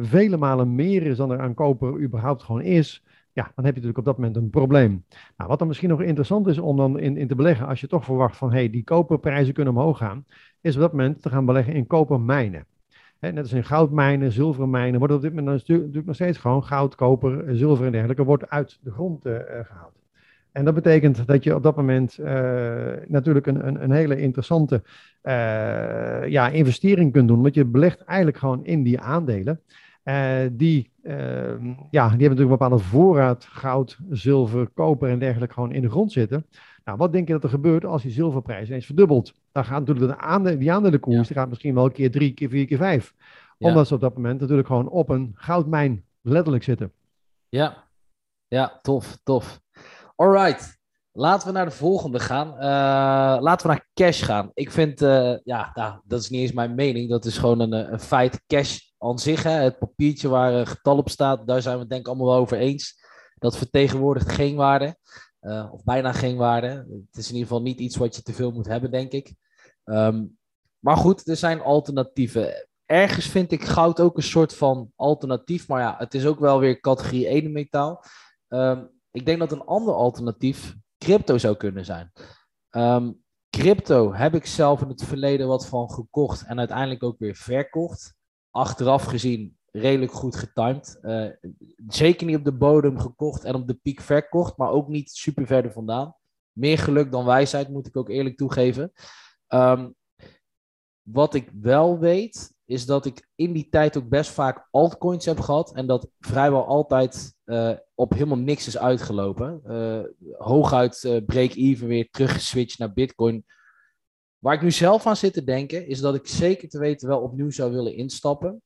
[0.00, 3.02] vele malen meer is dan er aan koper überhaupt gewoon is,
[3.38, 5.04] ja, dan heb je natuurlijk op dat moment een probleem.
[5.36, 7.86] Nou, wat dan misschien nog interessant is om dan in, in te beleggen, als je
[7.86, 10.24] toch verwacht van hey, die koperprijzen kunnen omhoog gaan,
[10.60, 12.66] is op dat moment te gaan beleggen in kopermijnen
[13.20, 16.94] net als in goudmijnen, zilveren mijnen, wordt op dit moment natuurlijk nog steeds gewoon goud,
[16.94, 19.96] koper, zilver en dergelijke, wordt uit de grond uh, gehaald.
[20.52, 22.26] En dat betekent dat je op dat moment uh,
[23.06, 24.82] natuurlijk een, een, een, hele interessante
[26.28, 29.60] ja, investering kunt doen, want je belegt eigenlijk gewoon in die aandelen.
[30.52, 35.72] Die, ehm, ja, die hebben natuurlijk een bepaalde voorraad goud, zilver, koper en dergelijke gewoon
[35.72, 36.46] in de grond zitten.
[36.84, 39.34] Nou, wat denk je dat er gebeurt als die zilverprijs eens verdubbelt?
[39.52, 41.22] Dan gaat natuurlijk de aandelen, die aandelenkoers, ja.
[41.22, 43.14] die gaat misschien wel een keer drie, keer vier, keer vijf.
[43.58, 46.92] Omdat ze op dat moment natuurlijk gewoon op een goudmijn letterlijk zitten.
[47.48, 47.84] Ja,
[48.46, 49.60] ja, tof, tof.
[50.16, 50.78] Alright,
[51.12, 52.48] laten we naar de volgende gaan.
[52.48, 54.50] Uh, laten we naar cash gaan.
[54.54, 57.10] Ik vind, uh, ja, nou, dat is niet eens mijn mening.
[57.10, 58.42] Dat is gewoon een, een feit.
[58.46, 61.90] Cash aan zich, hè, het papiertje waar een getal op staat, daar zijn we het
[61.90, 63.06] denk ik allemaal wel over eens.
[63.34, 64.96] Dat vertegenwoordigt geen waarde.
[65.40, 66.68] Uh, of bijna geen waarde.
[67.10, 69.34] Het is in ieder geval niet iets wat je te veel moet hebben, denk ik.
[69.84, 70.38] Um,
[70.78, 72.68] maar goed, er zijn alternatieven.
[72.86, 75.68] Ergens vind ik goud ook een soort van alternatief.
[75.68, 78.04] Maar ja, het is ook wel weer categorie edelmetaal.
[78.48, 82.12] Um, ik denk dat een ander alternatief crypto zou kunnen zijn.
[82.70, 87.34] Um, crypto heb ik zelf in het verleden wat van gekocht en uiteindelijk ook weer
[87.34, 88.14] verkocht.
[88.50, 90.98] Achteraf gezien redelijk goed getimed.
[91.02, 91.30] Uh,
[91.88, 95.46] zeker niet op de bodem gekocht en op de piek verkocht, maar ook niet super
[95.46, 96.14] verder vandaan.
[96.52, 98.92] Meer geluk dan wijsheid, moet ik ook eerlijk toegeven.
[99.48, 99.94] Um,
[101.02, 105.40] wat ik wel weet, is dat ik in die tijd ook best vaak altcoins heb
[105.40, 105.74] gehad.
[105.74, 109.60] En dat vrijwel altijd uh, op helemaal niks is uitgelopen.
[109.66, 110.00] Uh,
[110.38, 113.44] hooguit break-even weer teruggeswitcht naar Bitcoin.
[114.38, 117.20] Waar ik nu zelf aan zit te denken, is dat ik zeker te weten wel
[117.20, 118.62] opnieuw zou willen instappen.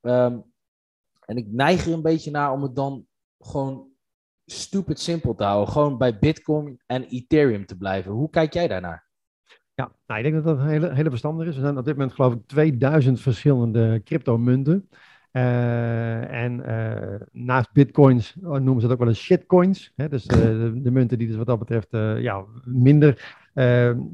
[0.00, 0.44] Um,
[1.30, 3.06] en ik neig er een beetje naar om het dan
[3.38, 3.88] gewoon
[4.46, 5.72] stupid simpel te houden.
[5.72, 8.12] Gewoon bij Bitcoin en Ethereum te blijven.
[8.12, 9.08] Hoe kijk jij daarnaar?
[9.74, 11.54] Ja, nou, ik denk dat dat een hele, hele verstandig is.
[11.54, 14.88] Er zijn op dit moment geloof ik 2000 verschillende cryptomunten.
[15.32, 19.92] Uh, en uh, naast bitcoins oh, noemen ze het ook wel eens shitcoins.
[19.96, 20.08] Hè?
[20.08, 21.88] Dus de, de, munten die dus wat dat betreft
[22.22, 23.36] ja, minder.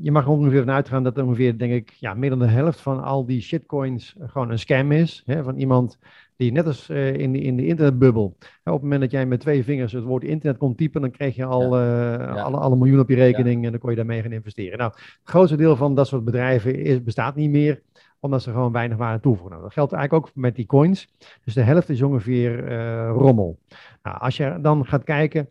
[0.00, 2.80] Je mag er ongeveer van uitgaan dat ongeveer, denk ik, ja, meer dan de helft
[2.80, 5.22] van al die shitcoins gewoon een scam is.
[5.26, 5.42] Hè?
[5.42, 5.98] Van iemand
[6.36, 8.24] die net als uh, in, de, in de internetbubbel.
[8.64, 11.36] op het moment dat jij met twee vingers het woord internet kon typen, dan kreeg
[11.36, 12.12] je al ja.
[12.12, 12.42] Ja.
[12.42, 14.78] alle, alle miljoenen op je rekening en dan kon je daarmee gaan investeren.
[14.78, 17.82] Nou, het grootste deel van dat soort bedrijven is, bestaat niet meer,
[18.20, 19.50] omdat ze gewoon weinig waarde toevoegen.
[19.50, 21.14] Nou, dat geldt eigenlijk ook met die coins.
[21.44, 23.58] Dus de helft is ongeveer uh, rommel.
[24.02, 25.48] Nou, als je dan gaat kijken,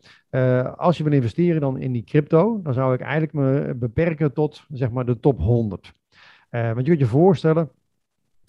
[0.75, 4.65] als je wil investeren dan in die crypto, dan zou ik eigenlijk me beperken tot
[4.69, 5.91] zeg maar de top 100.
[6.49, 7.69] want je kunt je voorstellen,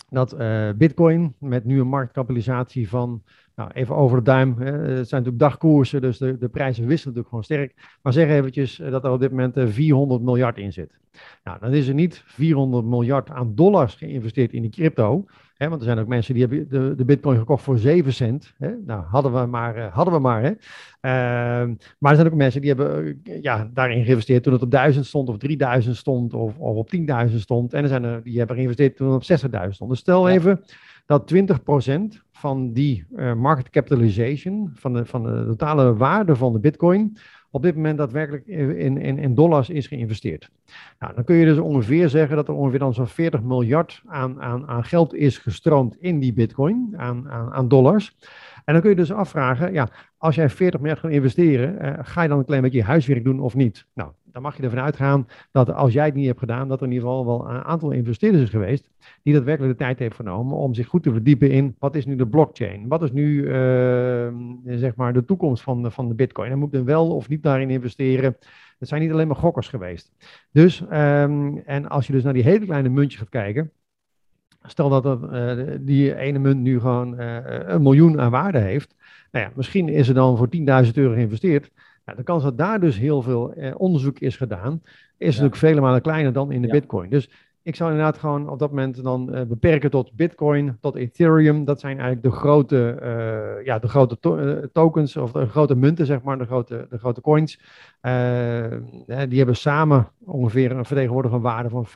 [0.09, 0.37] dat
[0.77, 3.23] Bitcoin met nu een marktkapitalisatie van,
[3.57, 7.15] nou, even over de duim, hè, het zijn natuurlijk dagkoersen, dus de, de prijzen wisselen
[7.15, 7.99] natuurlijk gewoon sterk.
[8.03, 10.99] Maar zeg eventjes dat er op dit moment 400 miljard in zit.
[11.45, 15.25] Nou, dan is er niet 400 miljard aan dollars geïnvesteerd in die crypto.
[15.57, 18.55] Hè, want er zijn ook mensen die hebben de, de bitcoin gekocht voor 7 cent.
[18.59, 18.71] Hè?
[18.87, 19.77] Nou, hadden we maar.
[19.77, 20.51] Uh, hadden we maar hè?
[20.51, 25.07] Uh, maar er zijn ook mensen die hebben ja, daarin geïnvesteerd toen het op 1000
[25.07, 26.91] stond, of 3000 stond, of, of op
[27.31, 27.73] 10.000 stond.
[27.73, 29.91] En er zijn er die hebben geïnvesteerd toen het op 60.000 stond.
[29.91, 30.35] Dus stel ja.
[30.35, 30.61] even
[31.07, 36.59] dat 20% van die uh, market capitalization, van de, van de totale waarde van de
[36.59, 37.17] bitcoin,
[37.51, 40.51] op dit moment daadwerkelijk in, in, in dollars is geïnvesteerd.
[40.99, 44.43] Nou, dan kun je dus ongeveer zeggen dat er ongeveer dan zo'n 40 miljard aan,
[44.43, 48.17] aan, aan geld is gestroomd in die bitcoin, aan, aan, aan dollars.
[48.67, 52.23] En dan kun je dus afvragen, ja, als jij 40 miljard gaat investeren, uh, ga
[52.23, 53.87] je dan een klein beetje huiswerk doen of niet?
[53.95, 56.87] Nou, dan mag je ervan uitgaan dat als jij het niet hebt gedaan, dat er
[56.87, 58.91] in ieder geval wel een aantal investeerders is geweest
[59.23, 62.17] die daadwerkelijk de tijd heeft genomen om zich goed te verdiepen in wat is nu
[62.17, 62.89] de blockchain?
[62.89, 66.51] Wat is nu uh, zeg maar de toekomst van, van de bitcoin?
[66.51, 68.37] En moet er wel of niet daarin investeren?
[68.79, 70.13] Het zijn niet alleen maar gokkers geweest.
[70.53, 73.73] Dus, um, en als je dus naar die hele kleine muntjes gaat kijken,
[74.67, 78.95] Stel dat uh, die ene munt nu gewoon uh, een miljoen aan waarde heeft.
[79.31, 81.71] Nou ja, misschien is er dan voor 10.000 euro geïnvesteerd.
[82.05, 85.27] Nou, de kans dat daar dus heel veel uh, onderzoek is gedaan, is ja.
[85.27, 86.73] natuurlijk vele malen kleiner dan in de ja.
[86.73, 87.11] Bitcoin.
[87.11, 87.31] Dus
[87.63, 91.65] ik zou inderdaad gewoon op dat moment dan beperken tot Bitcoin, tot Ethereum.
[91.65, 92.99] Dat zijn eigenlijk de grote,
[93.65, 97.21] ja, de grote to tokens of de grote munten, zeg maar, de grote, de grote
[97.21, 97.61] coins.
[99.29, 101.91] die hebben samen ongeveer een vertegenwoordigende waarde van 50%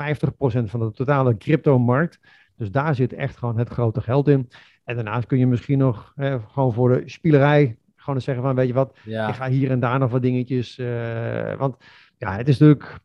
[0.65, 2.21] van de totale crypto-markt.
[2.61, 4.49] Dus daar zit echt gewoon het grote geld in.
[4.85, 6.15] En daarnaast kun je misschien nog
[6.53, 9.29] gewoon voor de spielerij gewoon eens zeggen van, weet je wat, ja.
[9.29, 10.79] ik ga hier en daar nog wat dingetjes.
[10.79, 11.77] Uh, want
[12.19, 12.99] ja, het is natuurlijk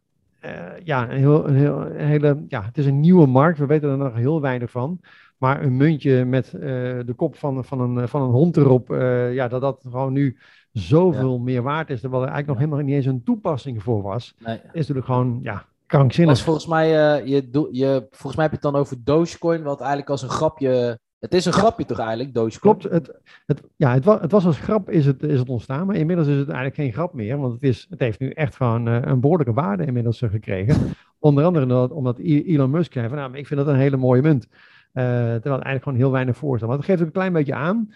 [0.45, 0.51] uh,
[0.83, 3.57] ja, een, heel, een, heel, een hele, ja, het is een nieuwe markt.
[3.57, 4.99] We weten er nog heel weinig van.
[5.37, 6.61] Maar een muntje met uh,
[7.05, 8.87] de kop van, van, een, van een hond erop,
[9.31, 10.37] ja, dat dat gewoon nu
[10.71, 11.43] zoveel ja.
[11.43, 14.55] meer waard is, terwijl er eigenlijk nog helemaal niet eens een toepassing voor was, nee.
[14.55, 16.39] is natuurlijk gewoon, ja, krankzinnig.
[16.39, 20.09] Volgens mij, uh, je, je, volgens mij heb je het dan over Dogecoin, wat eigenlijk
[20.09, 20.99] als een grapje...
[21.19, 21.57] Het is een ja.
[21.57, 22.77] grapje toch eigenlijk, Dogecoin?
[22.77, 22.95] Klopt.
[22.95, 25.95] Het, het, ja, het was, het was als grap is het, is het ontstaan, maar
[25.95, 27.37] inmiddels is het eigenlijk geen grap meer.
[27.37, 30.75] Want het, is, het heeft nu echt gewoon uh, een behoorlijke waarde inmiddels uh, gekregen.
[31.19, 34.21] Onder andere omdat, omdat Elon Musk zei van, nou, ik vind dat een hele mooie
[34.21, 34.47] munt.
[34.93, 36.69] terwijl het eigenlijk gewoon heel weinig voorstelt.
[36.69, 37.93] Maar dat geeft ook een klein beetje aan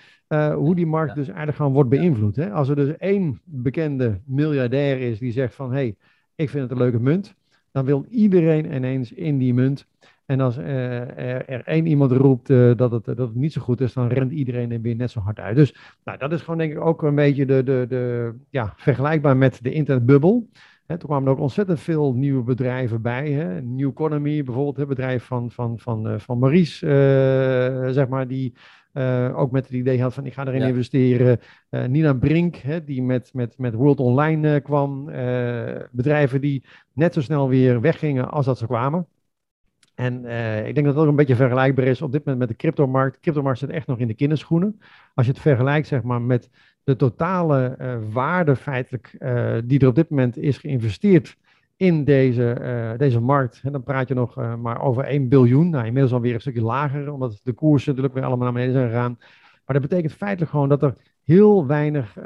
[0.55, 2.35] hoe die markt dus eigenlijk gewoon wordt beïnvloed.
[2.35, 2.51] Hè?
[2.51, 5.69] Als er dus één bekende miljardair is die zegt van...
[5.69, 5.95] hé, hey,
[6.35, 7.37] ik vind het een leuke munt
[7.71, 9.87] dan wil iedereen ineens in die munt.
[10.25, 13.61] En als uh, er, er, één iemand roept uh, dat, het, dat het niet zo
[13.61, 15.55] goed is, dan rent iedereen er weer net zo hard uit.
[15.55, 19.37] Dus nou, dat is gewoon denk ik ook een beetje de, de, de, ja, vergelijkbaar
[19.37, 20.49] met de internetbubbel.
[20.87, 23.31] Toen kwamen er ook ontzettend veel nieuwe bedrijven bij.
[23.31, 23.61] Hè.
[23.61, 28.53] New Economy bijvoorbeeld, het bedrijf van, van, van, uh, van Maurice, zeg maar, die
[28.93, 30.67] uh, ook met het idee had van ik ga erin ja.
[30.67, 31.39] investeren.
[31.69, 35.05] Uh, Nina Brink, hè, die met, met, met World Online uh, kwam.
[35.91, 39.07] bedrijven die net zo snel weer weggingen als dat ze kwamen.
[39.95, 40.15] En
[40.65, 43.15] ik denk dat dat ook een beetje vergelijkbaar is op dit moment met de cryptomarkt.
[43.15, 44.79] De cryptomarkt zit echt nog in de kinderschoenen.
[45.13, 46.49] Als je het vergelijkt zeg maar, met
[46.83, 47.77] de totale
[48.11, 49.17] waarde feitelijk
[49.65, 51.37] die er op dit moment is geïnvesteerd
[51.79, 53.61] in deze, uh, deze markt.
[53.63, 55.69] En dan praat je nog uh, maar over 1 biljoen.
[55.69, 58.89] Nou, inmiddels alweer een stukje lager, omdat de koersen natuurlijk weer allemaal naar beneden zijn
[58.89, 59.17] gegaan.
[59.65, 62.25] Maar dat betekent feitelijk gewoon dat er heel weinig uh,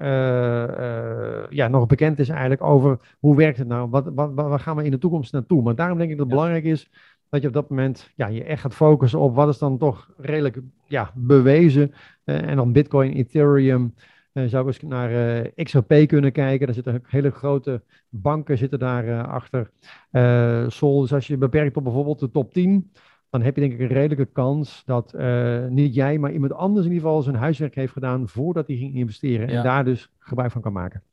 [1.50, 4.84] ja, nog bekend is eigenlijk over hoe werkt het nou, wat, wat, waar gaan we
[4.84, 5.62] in de toekomst naartoe.
[5.62, 6.42] Maar daarom denk ik dat het ja.
[6.42, 6.90] belangrijk is
[7.30, 10.10] dat je op dat moment ja, je echt gaat focussen op wat is dan toch
[10.18, 11.94] redelijk ja, bewezen.
[12.24, 13.94] en dan Bitcoin, Ethereum,
[14.34, 16.66] zou eens naar eh, XRP kunnen kijken.
[16.66, 19.72] Daar zitten hele grote banken zitten daar uh, achter.
[20.72, 22.92] Sol, dus als je beperkt op bijvoorbeeld de top 10,
[23.30, 25.14] dan heb je denk ik een redelijke kans dat
[25.70, 28.96] niet jij, maar iemand anders in ieder geval zijn huiswerk heeft gedaan voordat hij ging
[28.96, 29.50] investeren.
[29.50, 29.58] Ja.
[29.58, 31.04] En daar dus gebruik van kan maken.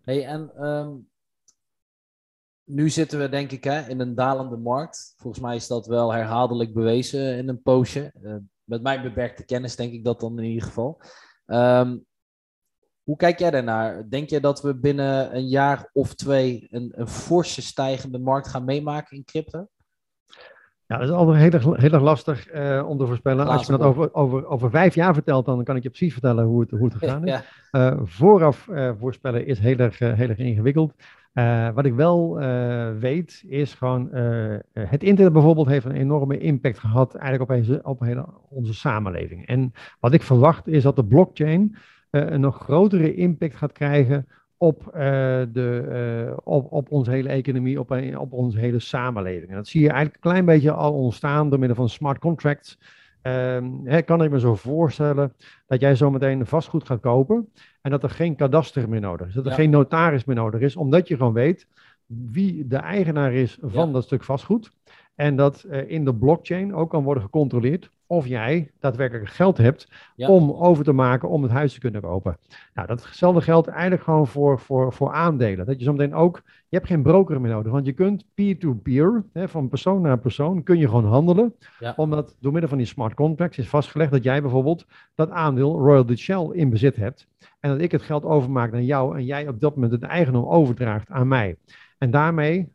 [0.00, 1.08] Hey, en um,
[2.64, 5.14] nu zitten we denk ik hè, in een dalende markt.
[5.16, 8.12] Volgens mij is dat wel herhaaldelijk bewezen in een poosje.
[8.64, 11.00] met mijn beperkte kennis denk ik dat dan in ieder geval.
[11.46, 12.06] Um,
[13.08, 14.08] hoe kijk jij daarnaar?
[14.08, 18.64] Denk je dat we binnen een jaar of twee een, een forse stijgende markt gaan
[18.64, 19.68] meemaken in crypto?
[20.86, 23.46] Ja, dat is altijd heel erg, heel erg lastig uh, om te voorspellen.
[23.46, 26.44] Als je dat over, over, over vijf jaar vertelt, dan kan ik je precies vertellen
[26.44, 27.30] hoe het, hoe het gegaan is.
[27.70, 27.92] ja.
[27.92, 30.94] uh, vooraf uh, voorspellen is heel erg, heel erg ingewikkeld.
[31.74, 32.38] wat ik wel
[32.98, 34.08] weet, is gewoon,
[34.72, 39.46] het internet bijvoorbeeld heeft een enorme impact gehad eigenlijk op, onze, op hele, onze samenleving.
[39.46, 41.76] En wat ik verwacht is dat de blockchain
[42.10, 44.92] een nog grotere impact gaat krijgen op, uh,
[45.52, 49.50] de, uh, op, op onze hele economie, op, op onze hele samenleving.
[49.50, 52.78] En dat zie je eigenlijk een klein beetje al ontstaan door middel van smart contracts.
[53.22, 55.32] Um, hè, kan ik me zo voorstellen
[55.66, 57.48] dat jij zometeen vastgoed gaat kopen
[57.80, 59.56] en dat er geen kadaster meer nodig is, dat er ja.
[59.56, 61.66] geen notaris meer nodig is, omdat je gewoon weet
[62.06, 63.92] wie de eigenaar is van ja.
[63.92, 64.70] dat stuk vastgoed.
[65.18, 69.88] En dat uh, in de blockchain ook kan worden gecontroleerd of jij daadwerkelijk geld hebt
[70.16, 70.28] ja.
[70.28, 72.38] om over te maken om het huis te kunnen kopen.
[72.74, 75.66] Nou, datzelfde geldt eigenlijk gewoon voor, voor, voor aandelen.
[75.66, 79.48] Dat je zometeen ook, je hebt geen broker meer nodig, want je kunt peer-to-peer, -peer,
[79.48, 81.54] van persoon naar persoon, kun je gewoon handelen.
[81.78, 81.94] Ja.
[81.96, 86.06] Omdat door middel van die smart contracts is vastgelegd dat jij bijvoorbeeld dat aandeel Royal
[86.06, 87.28] Dutch Shell in bezit hebt.
[87.60, 90.46] En dat ik het geld overmaak naar jou en jij op dat moment het eigendom
[90.46, 91.56] overdraagt aan mij.
[91.98, 92.68] En daarmee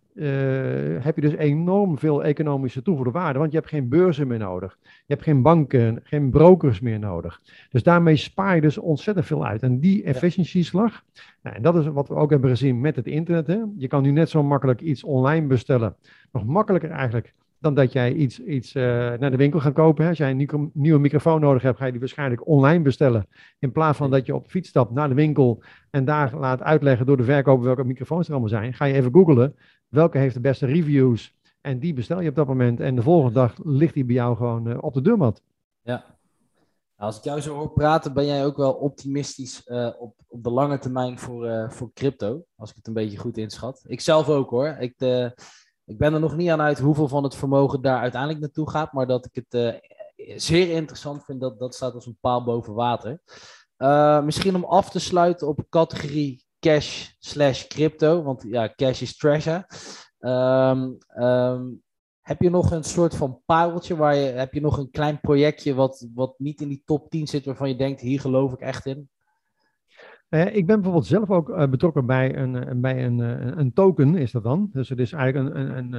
[1.03, 4.77] heb je dus enorm veel economische toegevoegde waarde, want je hebt geen beurzen meer nodig.
[4.81, 7.41] Je hebt geen banken, geen brokers meer nodig.
[7.69, 9.63] Dus daarmee spaar je dus ontzettend veel uit.
[9.63, 11.03] En die efficiëntieslag,
[11.41, 13.47] nou, en dat is wat we ook hebben gezien met het internet.
[13.47, 13.59] Hè.
[13.77, 15.95] Je kan nu net zo makkelijk iets online bestellen,
[16.31, 20.03] nog makkelijker eigenlijk dan dat jij iets, iets uh, naar de winkel gaat kopen.
[20.03, 20.09] Hè.
[20.09, 23.27] Als jij een nieuwe microfoon nodig hebt, ga je die waarschijnlijk online bestellen.
[23.59, 26.61] In plaats van dat je op de fiets stapt naar de winkel en daar laat
[26.61, 28.73] uitleggen door de verkoper welke microfoons er allemaal zijn.
[28.73, 29.55] Ga je even googlen
[29.87, 31.37] welke heeft de beste reviews.
[31.61, 32.79] En die bestel je op dat moment.
[32.79, 35.41] En de volgende dag ligt die bij jou gewoon uh, op de deurmat.
[35.81, 36.05] Ja.
[36.97, 40.43] Nou, als ik jou zo hoor praten, ben jij ook wel optimistisch uh, op, op
[40.43, 42.45] de lange termijn voor, voor crypto.
[42.55, 43.83] Als ik het een beetje goed inschat.
[43.87, 44.67] Ik zelf ook hoor.
[44.79, 44.93] Ik,
[45.85, 48.93] ik ben er nog niet aan uit hoeveel van het vermogen daar uiteindelijk naartoe gaat.
[48.93, 49.81] Maar dat ik het
[50.35, 53.19] zeer interessant vind, dat, dat staat als een paal boven water.
[54.23, 58.23] misschien om af te sluiten op categorie cash slash crypto.
[58.23, 59.65] Want ja, cash is treasure.
[60.19, 61.83] Um, um,
[62.21, 65.73] heb je nog een soort van pareltje waar je, heb je nog een klein projectje
[65.73, 68.85] wat, wat niet in die top 10 zit, waarvan je denkt, hier geloof ik echt
[68.85, 69.09] in?
[70.33, 73.19] Uh, ik ben bijvoorbeeld zelf ook uh, betrokken bij, een, bij een,
[73.59, 74.69] een token, is dat dan.
[74.73, 75.93] Dus het is eigenlijk een, een,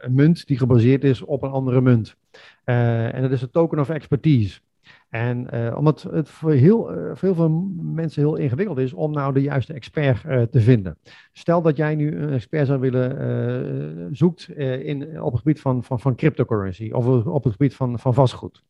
[0.00, 2.16] een, munt die gebaseerd is op een andere munt.
[2.64, 4.60] en dat is een token of expertise.
[5.08, 7.48] En omdat het voor heel, uh, voor veel
[7.80, 10.98] mensen heel ingewikkeld is om nou de juiste expert te vinden.
[11.32, 16.00] Stel dat jij nu een expert zou willen zoekt in, op het gebied van, van,
[16.00, 18.62] van cryptocurrency of op het gebied van, van vastgoed.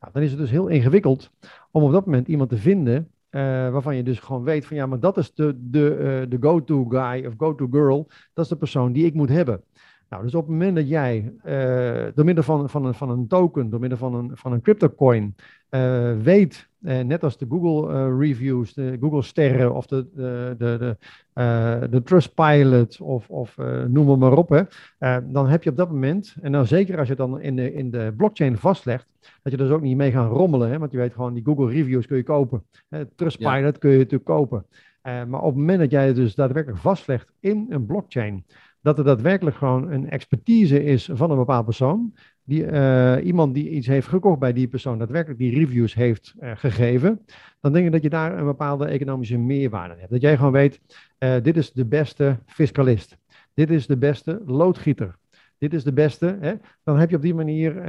[0.00, 1.30] Nou, dan is het dus heel ingewikkeld
[1.70, 5.00] om op dat moment iemand te vinden waarvan je dus gewoon weet van ja, maar
[5.00, 8.08] dat is de, de, de go-to guy of go-to girl.
[8.34, 9.64] Dat is de persoon die ik moet hebben.
[10.10, 13.26] Nou, dus op het moment dat jij uh, door middel van, van, een, van een
[13.26, 15.34] token, door middel van een, van een cryptocoin,
[15.70, 20.96] uh, weet, uh, net als de Google reviews, de Google sterren of de, de, de,
[21.34, 23.56] de, de Trustpilot of, of
[23.88, 27.08] noem maar, maar op, hè, dan heb je op dat moment, en dan zeker als
[27.08, 30.10] je het dan in de, in de blockchain vastlegt, dat je dus ook niet mee
[30.10, 32.64] gaan rommelen, hè, want je weet gewoon, die Google reviews kun je kopen.
[32.88, 34.66] Hè, Trustpilot kun je natuurlijk kopen.
[35.02, 38.44] maar op het moment dat jij het dus daadwerkelijk vastlegt in een blockchain,
[38.82, 42.14] dat er daadwerkelijk gewoon een expertise is van een bepaald persoon.
[42.44, 46.50] Die, uh, iemand die iets heeft gekocht bij die persoon, daadwerkelijk die reviews heeft uh,
[46.54, 47.20] gegeven.
[47.60, 50.10] Dan denk ik dat je daar een bepaalde economische meerwaarde hebt.
[50.10, 50.80] Dat jij gewoon weet,
[51.18, 53.16] uh, dit is de beste fiscalist.
[53.54, 55.16] Dit is de beste loodgieter.
[55.58, 56.36] Dit is de beste.
[56.40, 56.54] Hè?
[56.84, 57.88] Dan heb je op die manier,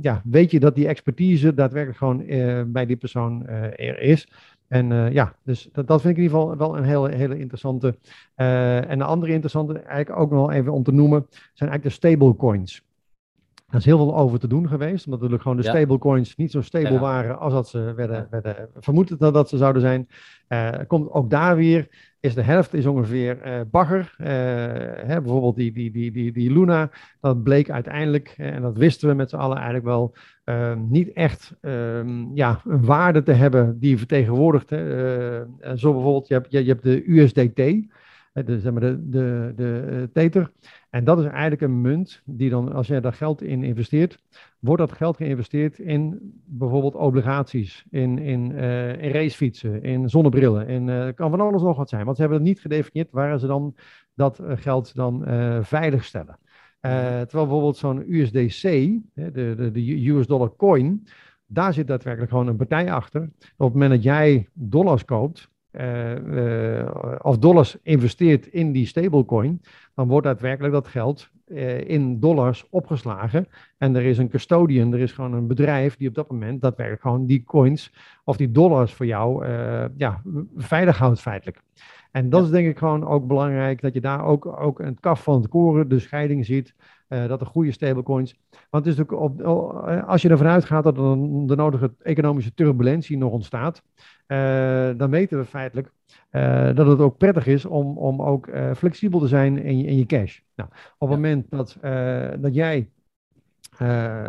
[0.00, 2.24] ja, weet je dat die expertise daadwerkelijk gewoon
[2.72, 4.28] bij die persoon er is.
[4.68, 7.98] En uh, ja, dus dat, vind ik in ieder geval wel een hele, hele interessante.
[8.36, 12.08] Uh, en de andere interessante, eigenlijk ook nog even om te noemen, zijn eigenlijk de
[12.08, 12.86] stablecoins.
[13.68, 15.70] Er is heel veel over te doen geweest, omdat natuurlijk gewoon de ja.
[15.70, 16.98] stablecoins niet zo stable ja.
[16.98, 20.08] waren als dat ze werden, werden vermoed dat, dat ze zouden zijn.
[20.48, 21.88] Uh, komt ook daar weer,
[22.20, 24.14] is de helft is ongeveer uh, bagger.
[24.18, 24.26] Uh,
[25.06, 29.14] hè, bijvoorbeeld die, die, die, die, die Luna, dat bleek uiteindelijk, en dat wisten we
[29.14, 30.14] met z'n allen eigenlijk wel,
[30.88, 34.68] niet echt um, ja, een waarde te hebben die vertegenwoordigt.
[35.74, 37.62] Zo bijvoorbeeld, je hebt, je, je hebt de USDT,
[38.44, 40.50] de, zeg maar de, de, de Tether.
[40.90, 44.22] En dat is eigenlijk een munt die dan, als jij daar geld in investeert,
[44.58, 50.68] wordt dat geld geïnvesteerd in bijvoorbeeld obligaties, in, in, uh, in racefietsen, in zonnebrillen.
[50.68, 53.38] In, uh, kan van alles nog wat zijn, want ze hebben het niet gedefinieerd waar
[53.38, 53.74] ze dan
[54.14, 56.38] dat geld dan uh, veilig stellen.
[56.80, 58.62] terwijl bijvoorbeeld zo'n USDC,
[59.14, 61.06] de, de, de US dollar coin,
[61.46, 63.22] daar zit daadwerkelijk gewoon een partij achter.
[63.56, 65.50] Op het moment dat jij dollars koopt,
[67.22, 69.60] of dollars investeert in die stablecoin,
[69.94, 73.46] dan wordt daadwerkelijk dat geld uh, in dollars opgeslagen.
[73.78, 77.02] En er is een custodian, er is gewoon een bedrijf die op dat moment daadwerkelijk
[77.02, 77.92] gewoon die coins
[78.24, 79.46] of die dollars voor jou
[79.96, 80.22] ja,
[80.56, 81.62] veilig houdt feitelijk.
[82.10, 82.46] En dat ja.
[82.46, 85.48] is denk ik gewoon ook belangrijk, dat je daar ook, ook het kaf van het
[85.48, 86.74] koren, de scheiding ziet.
[87.08, 88.34] Uh, dat er goede stablecoins.
[88.70, 89.40] Want het is natuurlijk op,
[90.06, 91.02] als je ervan uitgaat dat er
[91.46, 93.82] de nodige economische turbulentie nog ontstaat,
[94.26, 95.92] uh, dan weten we feitelijk
[96.32, 99.96] uh, dat het ook prettig is om, om ook flexibel te zijn in je, in
[99.96, 100.40] je cash.
[100.56, 100.68] Nou,
[100.98, 101.24] op het ja.
[101.24, 101.76] moment dat,
[102.42, 102.88] dat jij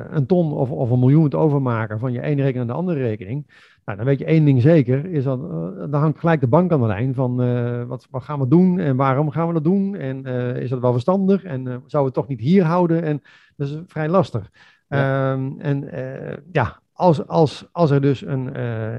[0.10, 3.00] een ton of, of een miljoen moet overmaken van je ene rekening naar de andere
[3.00, 3.46] rekening,
[3.90, 5.48] nou, dan weet je één ding zeker, is dat, uh,
[5.90, 8.80] dan hangt gelijk de bank aan de lijn van uh, wat, wat, gaan we doen
[8.80, 12.04] en waarom gaan we dat doen en uh, is dat wel verstandig en zouden we
[12.04, 13.22] het toch niet hier houden en
[13.56, 14.50] dat is vrij lastig.
[14.88, 15.32] Ja.
[15.32, 15.90] Um, en
[16.52, 18.44] ja, als, als, als er dus een,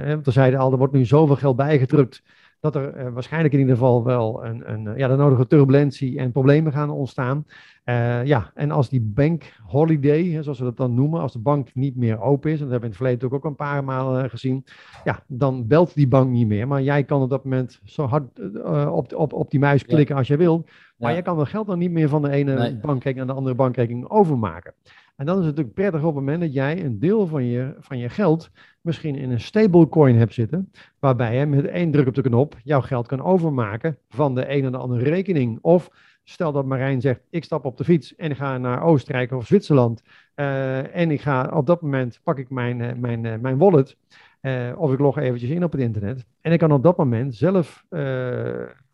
[0.07, 2.23] want we zeiden al, er wordt nu zoveel geld bijgedrukt
[2.61, 6.33] dat er uh, waarschijnlijk in ieder geval wel een, een, ja, de nodige turbulentie en
[6.33, 7.47] problemen gaan ontstaan.
[7.85, 11.75] Uh, ja, en als die bank holiday, zoals we dat dan noemen, als de bank
[11.75, 14.31] niet meer open is, en dat hebben we in het verleden ook, een paar malen
[14.31, 14.65] gezien,
[15.05, 16.69] ja, dan belt die bank niet meer.
[16.69, 18.55] Maar jij kan op dat moment zo hard
[18.91, 20.21] op, op, op die muis klikken ja.
[20.21, 20.65] als je wil.
[21.01, 22.75] Maar jij kan dat geld dan niet meer van de ene nee.
[22.75, 24.75] bankrekening naar de andere bankrekening overmaken.
[25.17, 27.75] En dan is het natuurlijk prettig op het moment dat jij een deel van je,
[27.79, 32.15] van je geld misschien in een stablecoin hebt zitten, waarbij je met één druk op
[32.15, 35.59] de knop jouw geld kan overmaken van de een naar de andere rekening.
[35.61, 35.91] Of
[36.25, 40.03] stel dat Marijn zegt, ik stap op de fiets en ga naar Oostenrijk of Zwitserland
[40.37, 43.97] uh, en ik ga op dat moment, pak ik mijn, uh, mijn, uh, mijn wallet
[44.41, 47.35] uh, of ik log eventjes in op het internet en ik kan op dat moment
[47.35, 47.85] zelf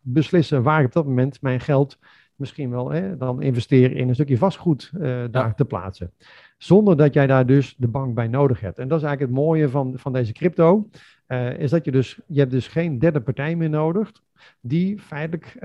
[0.00, 1.98] beslissen waar ik op dat moment mijn geld
[2.36, 5.52] misschien wel hè, dan investeren in een stukje vastgoed uh, daar ja.
[5.52, 6.12] te plaatsen.
[6.58, 8.78] Zonder dat jij daar dus de bank bij nodig hebt.
[8.78, 10.88] En dat is eigenlijk het mooie van, van deze crypto.
[11.58, 14.12] Is dat je dus, je hebt dus geen derde partij meer nodig.
[14.60, 15.56] Die feitelijk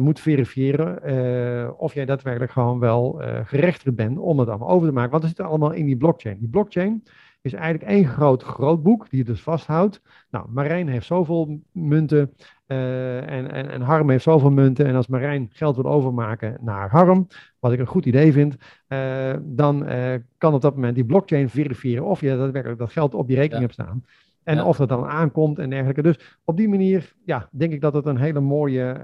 [0.00, 5.10] moet verifiëren of jij daadwerkelijk gewoon wel gerechtigd bent om het allemaal over te maken.
[5.10, 6.38] Want er zit allemaal in die blockchain.
[6.38, 7.02] Die blockchain
[7.44, 10.02] is eigenlijk één groot grootboek die het dus vasthoudt.
[10.30, 12.34] Nou, Marijn heeft zoveel munten
[12.66, 14.86] uh, en, en, en, Harm heeft zoveel munten.
[14.86, 17.26] En als Marijn geld wil overmaken naar Harm,
[17.58, 18.56] wat ik een goed idee vind,
[18.88, 23.14] uh, dan uh, kan op dat moment die blockchain verifiëren of je daadwerkelijk dat geld
[23.14, 23.66] op je rekening ja.
[23.66, 24.04] hebt staan.
[24.42, 24.64] En ja.
[24.64, 26.02] of dat dan aankomt en dergelijke.
[26.02, 29.00] Dus op die manier ja, denk ik dat het een hele mooie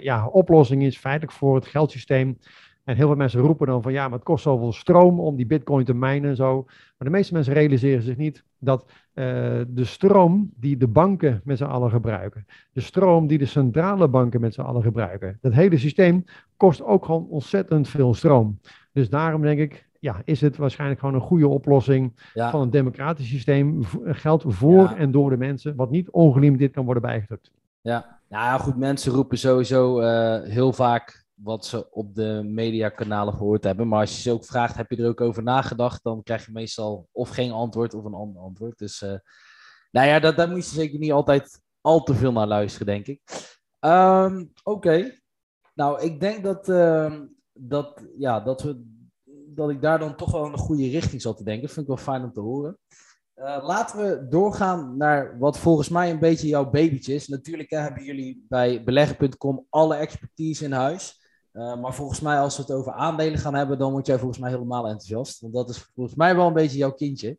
[0.00, 2.38] ja, oplossing is, feitelijk voor het geldsysteem.
[2.86, 5.46] En heel veel mensen roepen dan van ja, maar het kost zoveel stroom om die
[5.46, 6.62] bitcoin te minen en zo.
[6.66, 8.84] Maar de meeste mensen realiseren zich niet dat
[9.14, 9.24] uh,
[9.68, 14.40] de stroom die de banken met z'n allen gebruiken, de stroom die de centrale banken
[14.40, 16.24] met z'n allen gebruiken, dat hele systeem
[16.56, 18.60] kost ook gewoon ontzettend veel stroom.
[18.92, 22.50] Dus daarom denk ik, ja, is het waarschijnlijk gewoon een goede oplossing ja.
[22.50, 23.84] van een democratisch systeem.
[24.04, 24.96] Geld voor ja.
[24.96, 27.50] en door de mensen, wat niet ongelimiteerd kan worden bijgedrukt.
[27.80, 33.64] Ja, nou goed, mensen roepen sowieso uh, heel vaak wat ze op de mediakanalen gehoord
[33.64, 33.88] hebben.
[33.88, 36.02] Maar als je ze ook vraagt, heb je er ook over nagedacht?
[36.02, 38.78] Dan krijg je meestal of geen antwoord of een ander antwoord.
[38.78, 39.18] Dus uh,
[39.90, 43.06] nou ja, dat, daar moet je zeker niet altijd al te veel naar luisteren, denk
[43.06, 43.20] ik.
[43.78, 45.18] Ehm, oké.
[45.74, 48.84] Nou, ik denk dat, ehm, dat, ja, dat, we,
[49.48, 51.68] dat ik daar dan toch wel in een goede richting zal te denken.
[51.68, 52.78] Vind ik wel fijn om te horen.
[53.36, 57.28] Uh, laten we doorgaan naar wat volgens mij een beetje jouw babytje is.
[57.28, 61.25] Natuurlijk hebben jullie bij beleggen.com alle expertise in huis.
[61.56, 64.38] Uh, maar volgens mij, als we het over aandelen gaan hebben, dan word jij volgens
[64.38, 65.40] mij helemaal enthousiast.
[65.40, 67.38] Want dat is volgens mij wel een beetje jouw kindje.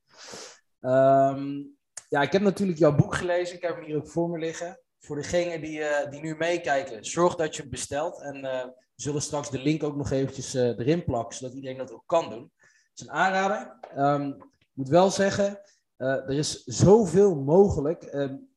[0.82, 1.78] Um,
[2.10, 3.56] ja, ik heb natuurlijk jouw boek gelezen.
[3.56, 4.80] Ik heb hem hier ook voor me liggen.
[5.00, 8.22] Voor degenen die, uh, die nu meekijken, zorg dat je het bestelt.
[8.22, 11.92] En uh, we zullen straks de link ook nog eventjes erin plakken, zodat iedereen dat
[11.92, 12.52] ook kan doen.
[12.60, 13.80] Het is een aanrader.
[13.98, 14.28] Um,
[14.60, 15.60] ik moet wel zeggen,
[15.98, 18.14] er is zoveel mogelijk.
[18.14, 18.50] Um,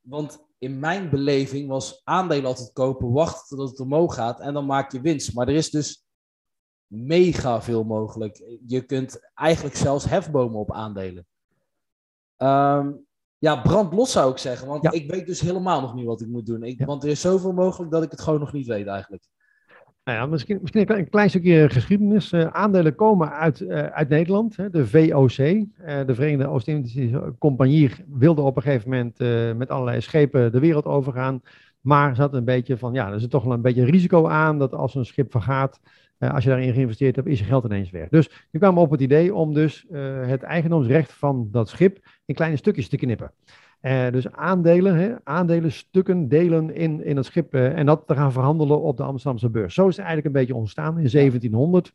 [0.00, 4.66] want in mijn beleving was aandelen altijd kopen, wachten totdat het omhoog gaat en dan
[4.66, 5.34] maak je winst.
[5.34, 6.04] Maar er is dus
[6.86, 8.58] mega veel mogelijk.
[8.66, 11.26] Je kunt eigenlijk zelfs hefbomen op aandelen.
[12.36, 13.06] Um,
[13.38, 14.68] ja, brand los zou ik zeggen.
[14.68, 16.62] Want ik weet dus helemaal nog niet wat ik moet doen.
[16.62, 19.24] Ik, Want er is zoveel mogelijk dat ik het gewoon nog niet weet eigenlijk.
[20.04, 22.32] Nou ja, misschien, misschien een klein stukje geschiedenis.
[22.32, 25.30] Uh, aandelen komen uit, uh, uit Nederland, hè, de VOC.
[25.38, 29.18] Eh, de Verenigde Oost-Indische Compagnie wilde op een gegeven moment
[29.58, 31.42] met allerlei schepen de wereld overgaan.
[31.80, 34.74] Maar zat een beetje van, ja, er zit toch wel een beetje risico aan dat
[34.74, 35.80] als een schip vergaat,
[36.32, 38.08] als je daarin geïnvesteerd hebt, is je geld ineens weg.
[38.08, 42.34] Dus nu kwamen op het idee om dus uh, het eigendomsrecht van dat schip in
[42.34, 43.32] kleine stukjes te knippen.
[43.82, 48.32] Uh, dus aandelen, hè, aandelen, stukken, delen in, in het schip en dat te gaan
[48.32, 49.74] verhandelen op de Amsterdamse beurs.
[49.74, 51.92] Zo is het eigenlijk een beetje ontstaan in 1700.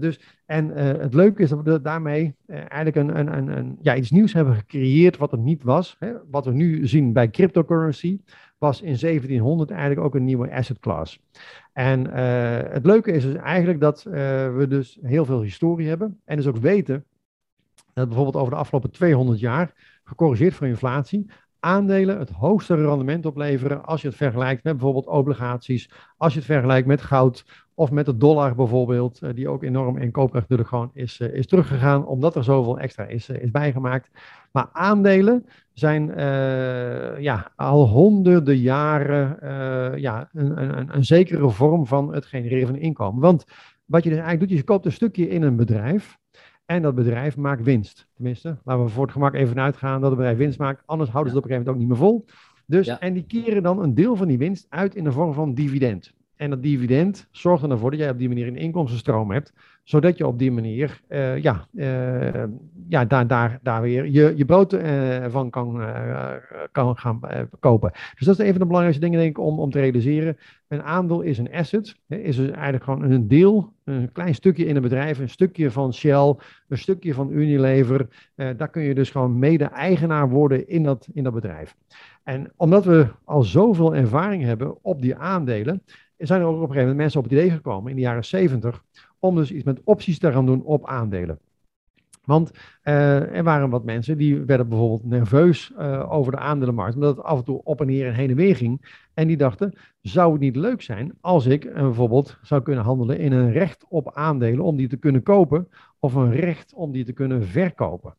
[0.00, 0.68] Dus, en
[1.00, 4.54] het leuke is dat we daarmee eigenlijk een, een, een, een, ja, iets nieuws hebben
[4.54, 5.96] gecreëerd wat er niet was.
[5.98, 8.20] Hè, wat we nu zien bij cryptocurrency
[8.58, 11.20] was in 1700 eigenlijk ook een nieuwe asset class.
[11.72, 12.10] En
[12.72, 16.56] het leuke is dus eigenlijk dat we dus heel veel historie hebben en dus ook
[16.56, 17.04] weten
[17.94, 19.72] dat bijvoorbeeld over de afgelopen 200 jaar,
[20.04, 21.30] gecorrigeerd voor inflatie,
[21.62, 26.48] aandelen het hoogste rendement opleveren als je het vergelijkt met bijvoorbeeld obligaties, als je het
[26.48, 27.44] vergelijkt met goud
[27.74, 31.34] of met de dollar bijvoorbeeld, uh, die ook enorm in koopkracht natuurlijk gewoon is, uh,
[31.34, 34.10] is teruggegaan, omdat er zoveel extra is, uh, is bijgemaakt.
[34.52, 36.06] Maar aandelen zijn
[37.18, 39.36] ja, al honderden jaren
[40.00, 43.20] ja, een, een, een zekere vorm van het genereren van inkomen.
[43.20, 43.44] Want
[43.84, 46.18] wat je dus eigenlijk doet, je koopt een stukje in een bedrijf.
[46.64, 48.08] En dat bedrijf maakt winst.
[48.14, 50.82] Tenminste, laten we voor het gemak even uitgaan dat het bedrijf winst maakt.
[50.86, 52.40] Anders houden ze het op een gegeven moment ook niet meer vol.
[52.66, 53.00] Dus, ja.
[53.00, 56.12] En die keren dan een deel van die winst uit in de vorm van dividend.
[56.42, 59.52] En dat dividend zorgt ervoor dat jij op die manier een inkomstenstroom hebt,
[59.84, 62.44] zodat je op die manier uh, ja, uh,
[62.88, 65.82] ja, daar, daar, daar weer je, je brood uh, van kan,
[66.72, 67.20] kan gaan
[67.60, 67.90] kopen.
[67.92, 70.36] Dus dat is een van de belangrijkste dingen denk ik om, om te realiseren.
[70.68, 74.76] Een aandeel is een asset, is dus eigenlijk gewoon een deel, een klein stukje in
[74.76, 76.34] een bedrijf, een stukje van Shell,
[76.68, 78.08] een stukje van Unilever.
[78.34, 81.76] daar kun je dus gewoon mede-eigenaar worden in dat, in dat bedrijf.
[82.22, 85.82] En omdat we al zoveel ervaring hebben op die aandelen,
[86.26, 88.24] zijn er ook op een gegeven moment mensen op het idee gekomen in de jaren
[88.24, 88.84] 70
[89.18, 91.38] om dus iets met opties te gaan doen op aandelen.
[92.24, 92.50] Want
[92.84, 97.24] uh, er waren wat mensen die werden bijvoorbeeld nerveus uh, over de aandelenmarkt, omdat het
[97.24, 98.98] af en toe op en neer en heen en weer ging.
[99.14, 103.32] En die dachten, zou het niet leuk zijn als ik bijvoorbeeld zou kunnen handelen in
[103.32, 105.68] een recht op aandelen om die te kunnen kopen,
[105.98, 108.14] of een recht om die te kunnen verkopen.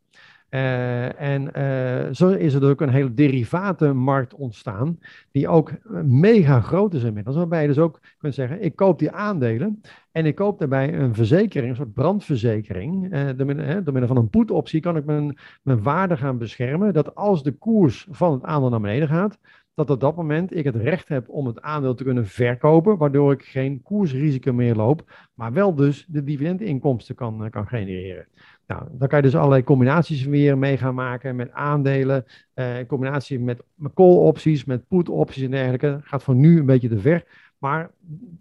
[0.54, 4.98] Uh, en uh, zo is er ook een hele derivatenmarkt ontstaan,
[5.30, 5.72] die ook
[6.04, 7.36] mega groot is inmiddels.
[7.36, 9.80] Waarbij je dus ook kunt zeggen, ik koop die aandelen
[10.12, 13.14] en ik koop daarbij een verzekering, een soort brandverzekering.
[13.14, 16.92] Uh, door, middel, door middel van een put-optie kan ik mijn, mijn waarde gaan beschermen,
[16.92, 19.38] dat als de koers van het aandeel naar beneden gaat,
[19.74, 23.32] dat op dat moment ik het recht heb om het aandeel te kunnen verkopen, waardoor
[23.32, 28.26] ik geen koersrisico meer loop, maar wel dus de dividendinkomsten kan, kan genereren.
[28.66, 32.86] Nou, dan kan je dus allerlei combinaties weer mee gaan maken met aandelen, eh, in
[32.86, 33.62] combinatie met,
[33.94, 35.98] call-opties, met put-opties en dergelijke.
[36.02, 37.24] Gaat voor nu een beetje te ver.
[37.58, 37.90] Maar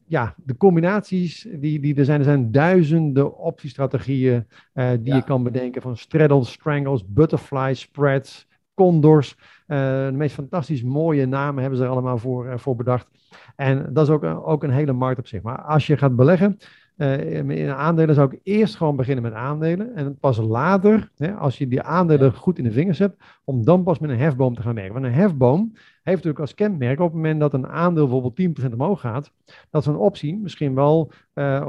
[0.07, 5.15] ja, de combinaties die, die er zijn, er zijn duizenden optiestrategieën uh, die ja.
[5.15, 5.81] je kan bedenken.
[5.81, 9.35] Van straddles, strangles, butterfly spreads, condors.
[9.67, 13.07] Uh, de meest fantastisch mooie namen hebben ze er allemaal voor, uh, voor bedacht.
[13.55, 15.41] En dat is ook, ook een hele markt op zich.
[15.41, 16.57] Maar als je gaat beleggen,
[16.97, 19.95] in aandelen zou ik eerst gewoon beginnen met aandelen.
[19.95, 23.83] En pas later, hè, als je die aandelen goed in de vingers hebt, om dan
[23.83, 24.93] pas met een hefboom te gaan werken.
[24.93, 28.73] Want een hefboom heeft natuurlijk als kenmerk op het moment dat een aandeel bijvoorbeeld 10%
[28.73, 29.31] omhoog gaat,
[29.69, 31.67] dat zo'n optie misschien wel uh,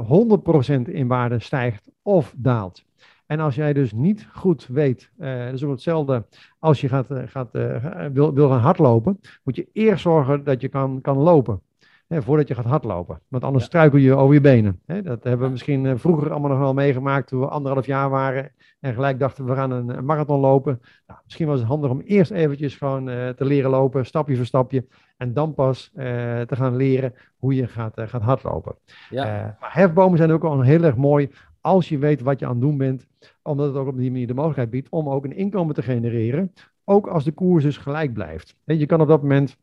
[0.79, 2.85] 100% in waarde stijgt of daalt.
[3.25, 6.25] En als jij dus niet goed weet, uh, dat is ook hetzelfde
[6.59, 10.67] als je gaat, gaat, uh, wil, wil gaan hardlopen, moet je eerst zorgen dat je
[10.67, 11.61] kan, kan lopen.
[12.07, 13.21] Hè, voordat je gaat hardlopen.
[13.27, 14.81] Want anders struikel je over je benen.
[14.85, 15.01] Hè.
[15.01, 18.51] Dat hebben we misschien eh, vroeger allemaal nog wel meegemaakt toen we anderhalf jaar waren
[18.79, 20.81] en gelijk dachten we gaan een, een marathon lopen.
[21.07, 24.45] Nou, misschien was het handig om eerst eventjes gewoon eh, te leren lopen, stapje voor
[24.45, 24.85] stapje.
[25.17, 26.05] En dan pas eh,
[26.41, 28.75] te gaan leren hoe je gaat, gaat hardlopen.
[29.09, 29.57] Ja.
[29.59, 31.29] maar hefbomen zijn ook al heel erg mooi
[31.61, 33.07] als je weet wat je aan het doen bent.
[33.41, 36.53] Omdat het ook op die manier de mogelijkheid biedt om ook een inkomen te genereren.
[36.83, 38.55] Ook als de koers dus gelijk blijft.
[38.65, 39.57] je kan op dat moment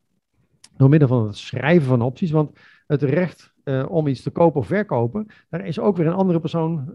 [0.77, 4.61] door middel van het schrijven van opties, want het recht uh, om iets te kopen
[4.61, 6.95] of verkopen, daar is ook weer een andere persoon uh,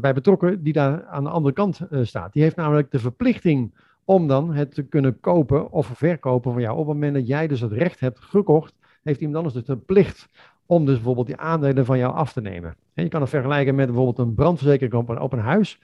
[0.00, 2.32] bij betrokken die daar aan de andere kant uh, staat.
[2.32, 3.74] Die heeft namelijk de verplichting
[4.04, 6.72] om dan het te kunnen kopen of verkopen van jou.
[6.72, 9.76] Op het moment dat jij dus het recht hebt gekocht, heeft iemand anders dus de
[9.76, 10.28] plicht
[10.66, 12.76] om dus bijvoorbeeld die aandelen van jou af te nemen.
[12.94, 15.80] En je kan het vergelijken met bijvoorbeeld een brandverzekering op een, op een huis.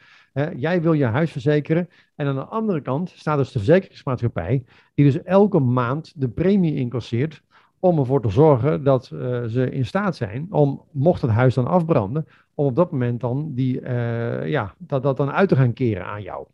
[0.56, 4.64] Jij wil je huis verzekeren en aan de andere kant staat dus de verzekeringsmaatschappij
[4.94, 7.42] die dus elke maand de premie incasseert
[7.80, 11.66] om ervoor te zorgen dat uh, ze in staat zijn om, mocht het huis dan
[11.66, 15.72] afbranden, om op dat moment dan die, uh, ja, dat, dat dan uit te gaan
[15.72, 16.46] keren aan jou.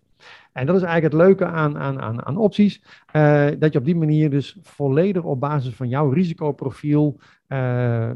[0.53, 3.85] En dat is eigenlijk het leuke aan, aan, aan, aan opties, uh, dat je op
[3.85, 7.19] die manier dus volledig op basis van jouw risicoprofiel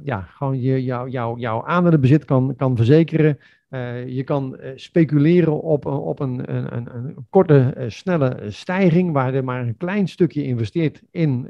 [0.02, 3.38] ja, gewoon je, jou, jou, jouw aandelenbezit kan, kan verzekeren.
[3.70, 9.12] Uh, je kan uh, speculeren op, op een, een, een, een korte, uh, snelle stijging,
[9.12, 11.46] waar je maar een klein stukje investeert in,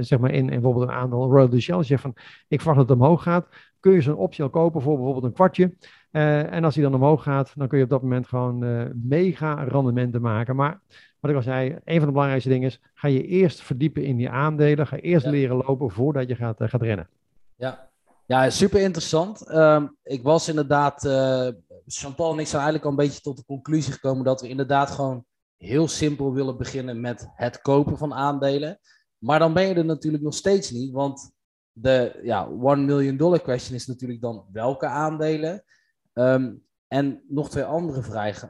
[0.00, 1.74] zeg maar in, bijvoorbeeld een aandeel Royal Shell.
[1.74, 2.14] Als je zegt van,
[2.48, 3.48] ik verwacht dat het omhoog gaat,
[3.80, 5.74] kun je zo'n optie al kopen voor bijvoorbeeld een kwartje.
[6.10, 10.20] en als die dan omhoog gaat, dan kun je op dat moment gewoon mega rendementen
[10.20, 10.56] maken.
[10.56, 10.80] Maar
[11.20, 14.16] wat ik al zei, een van de belangrijkste dingen is, ga je eerst verdiepen in
[14.16, 15.30] die aandelen, ga eerst ja.
[15.30, 17.08] leren lopen voordat je gaat, gaat rennen.
[17.56, 17.88] Ja,
[18.26, 19.50] ja, super interessant.
[19.50, 21.48] Um, ik was inderdaad, uh,
[21.84, 24.90] Jean-Paul en ik zijn eigenlijk al een beetje tot de conclusie gekomen dat we inderdaad
[24.90, 25.24] gewoon
[25.56, 28.78] heel simpel willen beginnen met het kopen van aandelen.
[29.18, 31.30] Maar dan ben je er natuurlijk nog steeds niet, want
[31.72, 35.64] de ja, one million dollar question is natuurlijk dan welke aandelen?
[36.12, 38.02] Um, en nog twee andere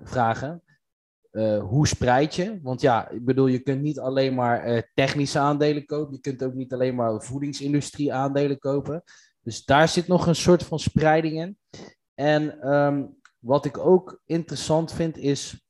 [0.05, 0.63] vragen.
[1.33, 2.61] Uh, hoe spreid je?
[2.63, 6.15] Want ja, ik bedoel, je kunt niet alleen maar uh, technische aandelen kopen.
[6.15, 9.03] Je kunt ook niet alleen maar voedingsindustrie aandelen kopen.
[9.47, 11.59] Dus daar zit nog een soort van spreiding in.
[12.15, 15.67] En um, wat ik ook interessant vind is,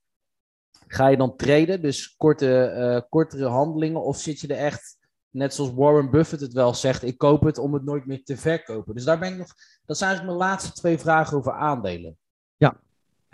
[0.86, 4.98] ga je dan traden, dus korte, uh, kortere handelingen, of zit je er echt,
[5.30, 8.36] net zoals Warren Buffett het wel zegt, ik koop het om het nooit meer te
[8.36, 8.94] verkopen.
[8.94, 9.54] Dus daar ben ik nog,
[9.84, 12.18] dat zijn eigenlijk mijn laatste twee vragen over aandelen.
[12.56, 12.80] Ja,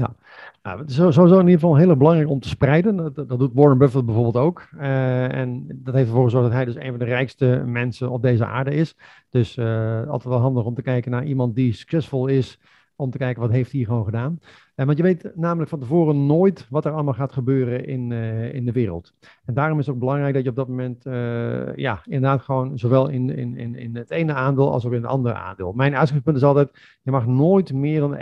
[0.02, 0.14] ja.
[0.62, 2.96] Nou, het is sowieso in ieder geval heel belangrijk om te spreiden.
[3.14, 4.68] Dat, doet Warren Buffett bijvoorbeeld ook.
[4.74, 8.22] Uh, en dat heeft ervoor gezorgd dat hij dus een van de rijkste mensen op
[8.22, 8.96] deze aarde is.
[9.30, 12.58] Dus uh, altijd wel handig om te kijken naar iemand die succesvol is
[12.96, 14.38] om te kijken wat heeft hij gewoon gedaan.
[14.76, 18.54] Uh, want je weet namelijk van tevoren nooit wat er allemaal gaat gebeuren in, uh,
[18.54, 19.12] in de wereld.
[19.44, 22.78] En daarom is het ook belangrijk dat je op dat moment, uh, ja, inderdaad gewoon
[22.78, 25.72] zowel in, in, in, in het ene aandeel als ook in het andere aandeel.
[25.72, 26.70] Mijn uitgangspunt is altijd,
[27.02, 28.18] je mag nooit meer dan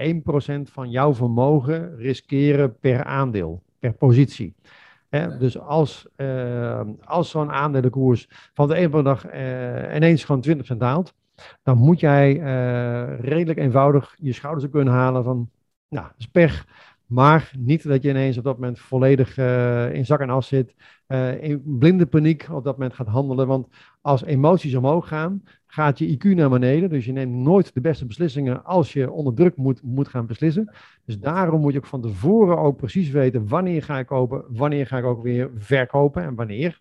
[0.69, 4.55] 1% van jouw vermogen riskeren per aandeel, per positie.
[5.09, 5.39] Hè?
[5.39, 6.09] Dus als,
[7.05, 9.33] als zo'n aandelenkoers van de ene dag
[9.95, 10.45] ineens gewoon
[10.75, 11.15] 20% daalt,
[11.63, 15.51] dan moet jij uh, redelijk eenvoudig je schouders op kunnen halen van,
[15.91, 16.67] nou, dat is pech.
[17.07, 20.75] Maar niet dat je ineens op dat moment volledig uh, in zak en as zit,
[21.09, 23.47] uh, in blinde paniek op dat moment gaat handelen.
[23.47, 23.69] Want
[24.01, 26.91] als emoties omhoog gaan, gaat je IQ naar beneden.
[26.91, 30.73] Dus je neemt nooit de beste beslissingen als je onder druk moet, moet gaan beslissen.
[31.05, 34.87] Dus daarom moet je ook van tevoren ook precies weten wanneer ga ik kopen, wanneer
[34.87, 36.81] ga ik ook weer verkopen en wanneer.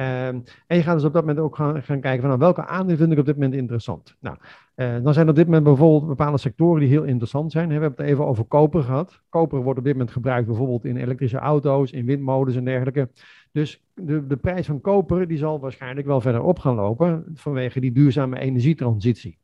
[0.00, 2.66] Um, en je gaat dus op dat moment ook gaan, gaan kijken van nou, welke
[2.66, 4.16] aandelen vind ik op dit moment interessant.
[4.20, 4.36] Nou,
[4.76, 7.66] uh, dan zijn op dit moment bijvoorbeeld bepaalde sectoren die heel interessant zijn.
[7.66, 9.20] We hebben het even over koper gehad.
[9.28, 13.08] Koper wordt op dit moment gebruikt bijvoorbeeld in elektrische auto's, in windmolens en dergelijke.
[13.52, 17.80] Dus de, de prijs van koper die zal waarschijnlijk wel verder op gaan lopen vanwege
[17.80, 19.38] die duurzame energietransitie.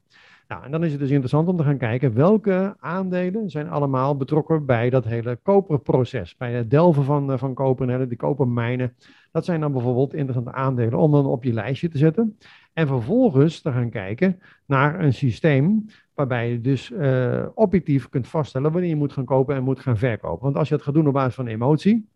[0.48, 4.16] Nou, en dan is het dus interessant om te gaan kijken welke aandelen zijn allemaal
[4.16, 6.36] betrokken bij dat hele koperproces.
[6.36, 8.94] Bij het delven van, eh, van koper en die kopermijnen.
[9.34, 12.38] Dat zijn dan bijvoorbeeld interessante aandelen om dan op je lijstje te zetten.
[12.72, 18.72] En vervolgens te gaan kijken naar een systeem waarbij je dus uh, objectief kunt vaststellen
[18.72, 20.42] wanneer je moet gaan kopen en moet gaan verkopen.
[20.42, 22.08] Want als je het gaat doen op basis van emotie,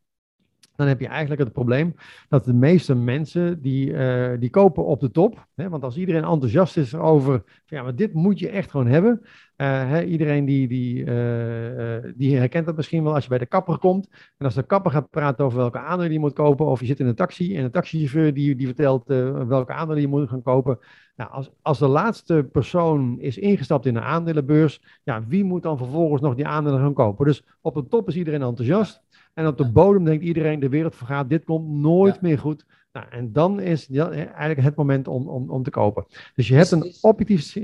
[0.78, 1.94] dan heb je eigenlijk het probleem
[2.28, 5.46] dat de meeste mensen die, uh, die kopen op de top.
[5.54, 9.20] Hè, want als iedereen enthousiast is over, ja, maar dit moet je echt gewoon hebben.
[9.22, 13.46] Uh, hè, iedereen die, die, uh, die herkent dat misschien wel als je bij de
[13.46, 14.08] kapper komt.
[14.36, 17.00] En als de kapper gaat praten over welke aandelen je moet kopen, of je zit
[17.00, 19.06] in een taxi en een taxichauffeur die, die vertelt
[19.48, 20.78] welke aandelen je moet gaan kopen.
[21.16, 25.78] Nou, als, als de laatste persoon is ingestapt in een aandelenbeurs, ja, wie moet dan
[25.78, 27.26] vervolgens nog die aandelen gaan kopen?
[27.26, 29.02] Dus op de top is iedereen enthousiast.
[29.38, 32.64] En op de bodem denkt iedereen, de wereld vergaat, dit komt nooit meer goed.
[32.92, 36.06] Nou, en dan is ja, eigenlijk het moment om, om, om te kopen.
[36.34, 37.56] Dus je hebt een objectief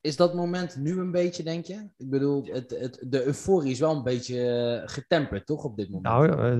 [0.00, 1.74] is dat moment nu een beetje, denk je?
[1.96, 5.90] Ik bedoel, het, het, de euforie is wel een beetje eh, getemperd, toch, op dit
[5.90, 6.14] moment?
[6.14, 6.56] Nou,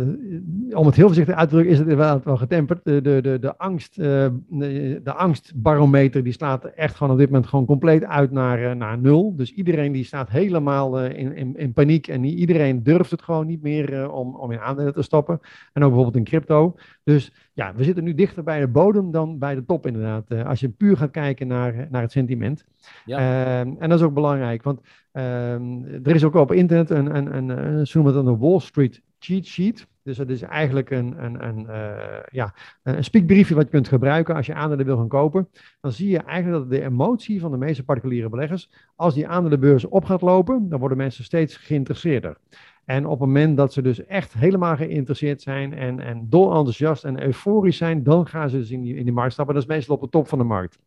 [0.70, 2.80] uh, om het heel voorzichtig uit te drukken, is het wel, wel getemperd.
[2.84, 7.46] De, de, de, de, angst, de, de, angstbarometer, die slaat echt gewoon op dit moment
[7.46, 9.36] gewoon compleet uit naar, naar nul.
[9.36, 13.62] Dus iedereen die staat helemaal in, in, in, paniek en iedereen durft het gewoon niet
[13.62, 15.40] meer om, om in aandelen te stappen.
[15.72, 16.74] En ook bijvoorbeeld in crypto.
[17.04, 20.44] Dus ja, we zitten nu dichter bij de bodem dan bij de top inderdaad.
[20.44, 22.64] als je puur gaat kijken naar, naar het sentiment.
[23.04, 23.27] Ja.
[23.28, 24.80] Ehm, en dat is ook belangrijk, want
[25.12, 28.60] ehm, er is ook op internet een, een, een, een, ze noemen het een Wall
[28.60, 29.86] Street cheat sheet.
[30.02, 34.34] Dus dat is eigenlijk een, een, een, uh, ja, een spiekbriefje wat je kunt gebruiken
[34.34, 35.48] als je aandelen wil gaan kopen.
[35.80, 39.84] Dan zie je eigenlijk dat de emotie van de meeste particuliere beleggers, als die aandelenbeurs
[39.84, 42.36] op gaat lopen, dan worden mensen steeds geïnteresseerder.
[42.84, 47.04] En op het moment dat ze dus echt helemaal geïnteresseerd zijn en, en dol enthousiast
[47.04, 49.54] en euforisch zijn, dan gaan ze dus in die, in die markt stappen.
[49.54, 50.78] Dat is meestal op de top van de markt.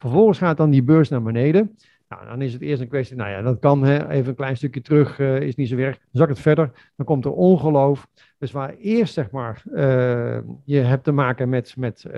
[0.00, 1.76] Vervolgens gaat dan die beurs naar beneden.
[2.08, 4.56] Nou, dan is het eerst een kwestie, nou ja, dat kan hè, even een klein
[4.56, 5.96] stukje terug, uh, is niet zo erg.
[5.96, 8.08] Dan zak het verder, dan komt er ongeloof.
[8.38, 12.12] Dus waar eerst, zeg maar, uh, je hebt te maken met, met, uh,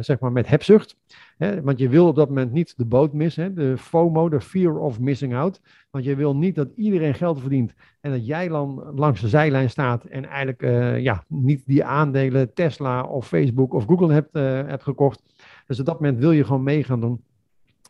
[0.00, 0.96] zeg maar met hebzucht.
[1.36, 4.40] Hè, want je wil op dat moment niet de boot missen, hè, de FOMO, de
[4.40, 5.60] fear of missing out.
[5.90, 9.70] Want je wil niet dat iedereen geld verdient en dat jij dan langs de zijlijn
[9.70, 10.62] staat en eigenlijk
[11.00, 14.32] ja, niet die aandelen Tesla of Facebook of Google hebt,
[14.68, 15.22] hebt gekocht.
[15.70, 17.24] Dus op dat moment wil je gewoon mee gaan doen.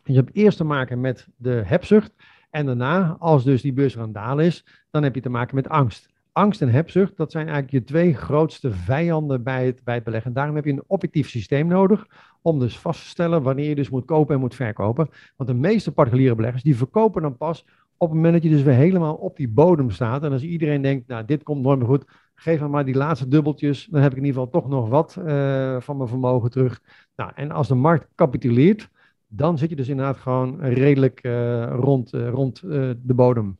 [0.03, 2.13] Je hebt eerst te maken met de hebzucht.
[2.49, 5.69] En daarna, als dus die beurs aan dalen is, dan heb je te maken met
[5.69, 6.09] angst.
[6.31, 10.33] Angst en hebzucht, dat zijn eigenlijk je twee grootste vijanden bij het, bij het beleggen.
[10.33, 12.07] Daarom heb je een objectief systeem nodig
[12.41, 15.09] om dus vast te stellen wanneer je dus moet kopen en moet verkopen.
[15.35, 17.65] Want de meeste particuliere beleggers, die verkopen dan pas
[17.97, 20.23] op het moment dat je dus weer helemaal op die bodem staat.
[20.23, 22.05] En als iedereen denkt, nou dit komt nooit meer goed,
[22.41, 25.15] geef me maar die laatste dubbeltjes, dan heb ik in ieder geval toch nog wat
[25.19, 26.81] uh, van mijn vermogen terug.
[27.15, 28.89] Nou, en als de markt capituleert,
[29.27, 33.57] dan zit je dus inderdaad gewoon redelijk uh, rond, uh, rond de bodem.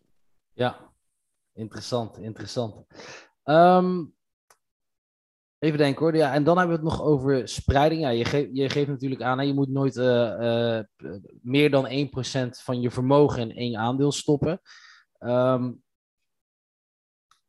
[0.54, 0.78] Ja,
[1.54, 2.76] interessant, interessant.
[3.44, 4.14] Um,
[5.60, 6.16] even denken hoor.
[6.16, 8.02] Ja, en dan hebben we het nog over spreiding.
[8.02, 9.96] Ja, je, geeft, je geeft natuurlijk aan, hè, je moet nooit
[11.42, 14.62] meer dan 1% van je vermogen in één aandeel stoppen.
[15.20, 15.82] Um,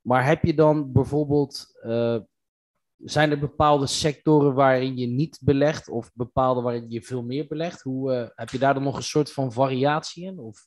[0.03, 1.70] maar heb je dan bijvoorbeeld
[3.05, 7.82] zijn er bepaalde sectoren waarin je niet belegt of bepaalde waarin je veel meer belegt?
[7.82, 10.38] Hoe, uh, heb je daar dan nog een soort van variatie in?
[10.38, 10.66] Of?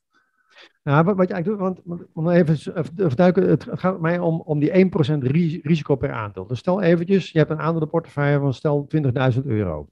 [0.83, 2.59] Nou, wat, je eigenlijk doet, want om even
[2.95, 5.17] te verduiken, het gaat mij om, om die 1%
[5.63, 6.47] risico per aandeel.
[6.47, 8.87] Dus stel eventjes, je hebt een aandelenportefeuille van stel
[9.33, 9.87] 20.000 euro.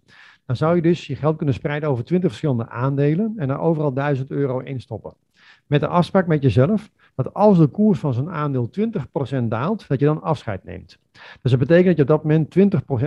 [0.45, 3.93] Dan zou je dus je geld kunnen spreiden over 20 verschillende aandelen en daar overal
[3.93, 5.13] 1000 euro in stoppen.
[5.67, 8.69] Met de afspraak met jezelf dat als de koers van zo'n aandeel
[9.41, 10.97] 20% daalt, dat je dan afscheid neemt.
[11.41, 12.55] Dus dat betekent dat je op dat moment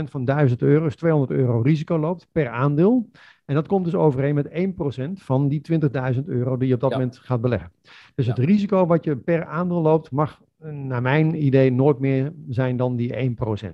[0.09, 3.11] 20% van 1000 euro, dus 200 euro risico loopt per aandeel.
[3.45, 5.61] En dat komt dus overeen met 1% van die
[6.15, 7.73] 20.000 euro die je op dat moment gaat beleggen.
[8.15, 10.41] Dus het risico wat je per aandeel loopt mag
[10.73, 13.17] naar mijn idee nooit meer zijn dan die 1%.
[13.37, 13.69] Nou,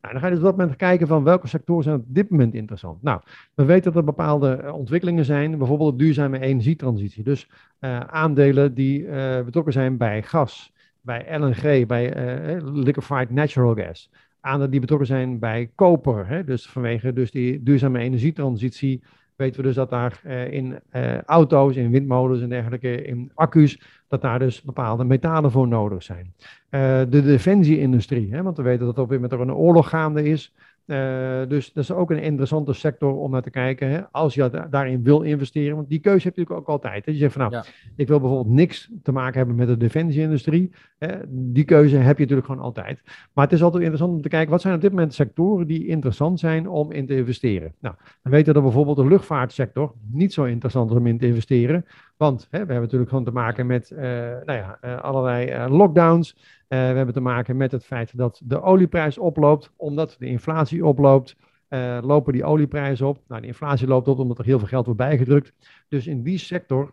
[0.00, 2.54] dan ga je dus op dat moment kijken van welke sectoren zijn op dit moment
[2.54, 3.02] interessant.
[3.02, 3.20] Nou,
[3.54, 7.22] we weten dat er bepaalde eh, ontwikkelingen zijn, bijvoorbeeld duurzame energietransitie.
[7.22, 7.48] Dus
[7.80, 14.10] uh, aandelen die uh, betrokken zijn bij gas, bij LNG, bij uh, liquefied natural gas.
[14.40, 19.02] Aandelen die betrokken zijn bij koper, hè, dus vanwege dus die duurzame energietransitie
[19.42, 23.80] weten we dus dat daar uh, in uh, auto's, in windmolens en dergelijke, in accu's,
[24.08, 26.34] dat daar dus bepaalde metalen voor nodig zijn.
[26.70, 30.24] Uh, de defensieindustrie, hè, want we weten dat er op dit moment een oorlog gaande
[30.24, 30.54] is.
[30.86, 33.88] Uh, dus dat is ook een interessante sector om naar te kijken.
[33.88, 35.76] Hè, als je daarin wil investeren.
[35.76, 37.06] Want die keuze heb je natuurlijk ook altijd.
[37.06, 37.12] Hè.
[37.12, 37.64] Je zegt van nou, ja.
[37.96, 40.70] ik wil bijvoorbeeld niks te maken hebben met de defensieindustrie.
[40.98, 41.16] Hè.
[41.28, 43.00] Die keuze heb je natuurlijk gewoon altijd.
[43.32, 45.86] Maar het is altijd interessant om te kijken, wat zijn op dit moment sectoren die
[45.86, 47.74] interessant zijn om in te investeren?
[47.80, 51.86] Nou, we weten dat bijvoorbeeld de luchtvaartsector niet zo interessant is om in te investeren.
[52.16, 54.00] Want hè, we hebben natuurlijk gewoon te maken met uh,
[54.44, 56.36] nou ja, uh, allerlei lockdowns.
[56.72, 60.86] Uh, we hebben te maken met het feit dat de olieprijs oploopt, omdat de inflatie
[60.86, 61.36] oploopt.
[61.68, 63.18] Uh, lopen die olieprijzen op.
[63.28, 65.52] Nou, de inflatie loopt op omdat er heel veel geld wordt bijgedrukt.
[65.88, 66.92] Dus in die sector,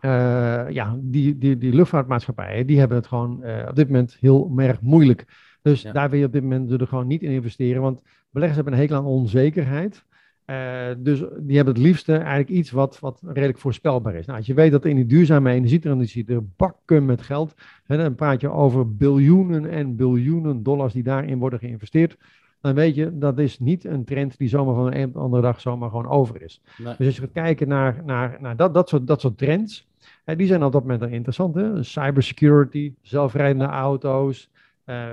[0.00, 4.80] uh, ja, die, die, die luchtvaartmaatschappijen, die hebben het gewoon op dit moment heel erg
[4.80, 5.26] moeilijk.
[5.62, 5.92] Dus ja.
[5.92, 8.80] daar wil je op dit moment er gewoon niet in investeren, want beleggers hebben een
[8.80, 10.04] hekel aan onzekerheid.
[10.46, 14.26] Uh, dus die hebben het liefste eigenlijk iets wat, wat redelijk voorspelbaar is.
[14.26, 18.14] Nou, als je weet dat in die duurzame energietransitie er bakken met geld, hè, dan
[18.14, 22.16] praat je over biljoenen en biljoenen dollars die daarin worden geïnvesteerd,
[22.60, 25.18] dan weet je dat is niet een trend die zomaar van de een op de
[25.18, 26.62] andere dag zomaar gewoon over is.
[26.78, 26.94] Nee.
[26.98, 29.88] Dus als je gaat kijken naar, naar, naar dat, dat, soort, dat soort trends,
[30.24, 31.54] hè, die zijn op dat moment interessant.
[31.54, 31.82] Hè?
[31.82, 34.50] Cybersecurity, zelfrijdende auto's,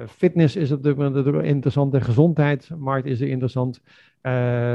[0.08, 3.82] fitness is op dit moment interessant en gezondheidsmarkt is er interessant.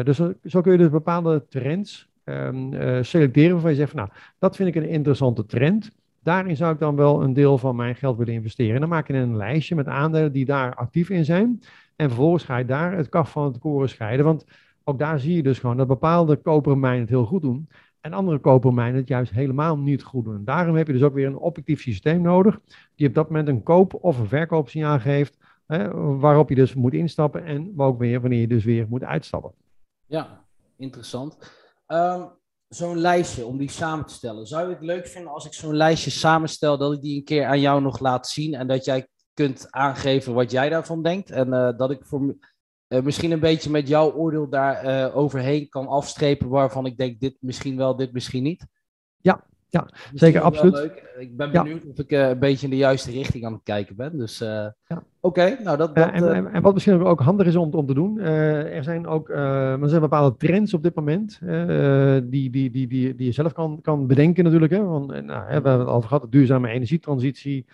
[0.05, 2.73] Dus zo kun je dus bepaalde trends um,
[3.05, 5.91] selecteren waarvan je zegt van nou, dat vind ik een interessante trend.
[6.23, 8.75] Daarin zou ik dan wel een deel van mijn geld willen investeren.
[8.75, 11.63] En dan maak je een lijstje met aandelen die daar actief in zijn.
[11.97, 14.27] En vervolgens ga je daar het kaf van het koren scheiden.
[14.27, 14.47] Want
[14.85, 17.69] ook daar zie je dus gewoon dat bepaalde kopermijnen het heel goed doen.
[18.01, 20.45] En andere kopermijnen het juist helemaal niet goed doen.
[20.45, 22.61] Daarom heb je dus ook weer een objectief systeem nodig.
[22.95, 25.39] Die op dat moment een koop- of een verkoopsignaal geeft.
[26.21, 27.45] Waarop je dus moet instappen.
[27.45, 29.53] En ook weer wanneer je dus weer moet uitstappen.
[30.07, 30.45] Ja,
[30.77, 31.39] interessant.
[31.87, 32.31] Um,
[32.69, 34.47] zo'n lijstje om die samen te stellen.
[34.47, 37.45] Zou je het leuk vinden als ik zo'n lijstje samenstel, dat ik die een keer
[37.45, 41.31] aan jou nog laat zien en dat jij kunt aangeven wat jij daarvan denkt?
[41.31, 42.37] En uh, dat ik voor,
[42.89, 47.21] uh, misschien een beetje met jouw oordeel daar uh, overheen kan afstrepen waarvan ik denk
[47.21, 48.67] dit misschien wel, dit misschien niet?
[49.75, 50.73] Ja, zeker, absoluut.
[50.73, 51.13] Leuk.
[51.19, 53.97] Ik ben benieuwd of ik uh, een beetje in de juiste richting aan het kijken
[53.97, 54.19] ben.
[54.19, 54.75] Dus uh, ja.
[54.89, 55.95] oké, okay, nou dat...
[55.95, 59.07] dat en, en, en, wat misschien ook handig is om, om te doen, er zijn
[59.07, 61.39] ook er zijn bepaalde trends op dit moment
[62.31, 64.73] die, die, die, die, die je zelf kan, kan bedenken natuurlijk.
[64.73, 67.67] Hè, want, nou, we hebben het al gehad, de duurzame energietransitie,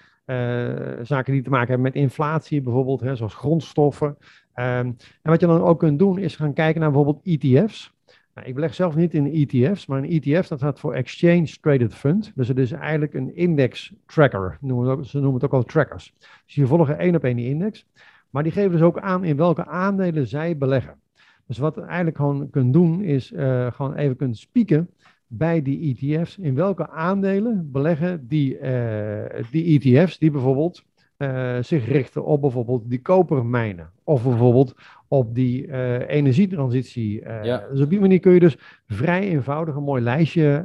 [1.02, 4.16] zaken die te maken hebben met inflatie bijvoorbeeld, hè, zoals grondstoffen.
[4.54, 7.92] Um, en wat je dan ook kunt doen is gaan kijken naar bijvoorbeeld ETF's.
[8.34, 11.94] Nou, ik beleg zelf niet in ETF's, maar een ETF dat staat voor Exchange Traded
[11.94, 12.32] Fund.
[12.34, 14.58] Dus het is eigenlijk een index tracker.
[14.60, 16.14] Noemen ze noemen het ook al trackers.
[16.46, 17.86] Dus die volgen één op één die index.
[18.30, 20.94] Maar die geven dus ook aan in welke aandelen zij beleggen.
[21.46, 24.90] Dus wat je eigenlijk gewoon kunt doen, is uh, gewoon even kunt spieken
[25.26, 26.38] bij die ETF's.
[26.38, 30.84] In welke aandelen beleggen die, uh, die ETF's die bijvoorbeeld
[31.18, 33.90] uh, zich richten op bijvoorbeeld die kopermijnen.
[34.04, 34.74] Of bijvoorbeeld
[35.12, 37.20] op die uh, energietransitie.
[37.20, 37.66] Uh, ja.
[37.70, 38.56] Dus op die manier kun je dus
[38.86, 40.64] vrij eenvoudig een mooi lijstje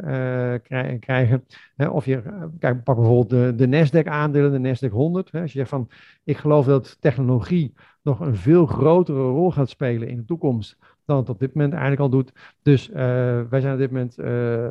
[0.64, 1.46] krij krijgen.
[1.76, 2.22] Hè, of je,
[2.60, 5.32] kijk, pak bijvoorbeeld de, de Nasdaq-aandelen, de Nasdaq 100.
[5.32, 5.90] Hè, als je zegt van,
[6.24, 11.18] ik geloof dat technologie nog een veel grotere rol gaat spelen in de toekomst dan
[11.18, 12.32] het op dit moment eigenlijk al doet.
[12.62, 12.96] Dus uh,
[13.50, 14.26] wij zijn op dit moment uh,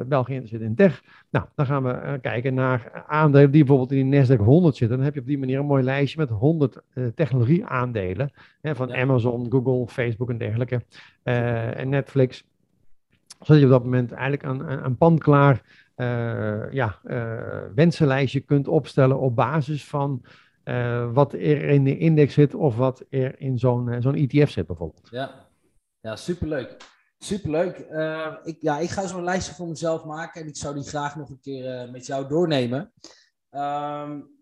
[0.08, 1.02] wel geïnteresseerd in tech.
[1.30, 4.96] Nou, dan gaan we uh, kijken naar aandelen die bijvoorbeeld in die Nasdaq 100 zitten.
[4.96, 6.80] Dan heb je op die manier een mooi lijstje met 100
[7.14, 8.32] technologieaandelen.
[8.60, 8.94] Hè, van ja.
[8.94, 10.82] Amazon, Google, Facebook en dergelijke.
[11.22, 12.44] en Netflix.
[13.40, 15.62] Zodat je op dat moment eigenlijk een, een, een pandklaar
[16.70, 16.98] ja,
[17.74, 20.22] wensenlijstje kunt opstellen op basis van...
[21.12, 25.08] wat er in de index zit of wat er in zo'n zo'n ETF zit bijvoorbeeld.
[25.10, 25.44] Ja,
[26.04, 26.76] ja, superleuk.
[27.18, 27.78] Superleuk.
[27.90, 31.16] Uh, ik, ja, ik ga zo'n lijstje voor mezelf maken en ik zou die graag
[31.16, 32.92] nog een keer uh, met jou doornemen.
[33.50, 34.32] Um,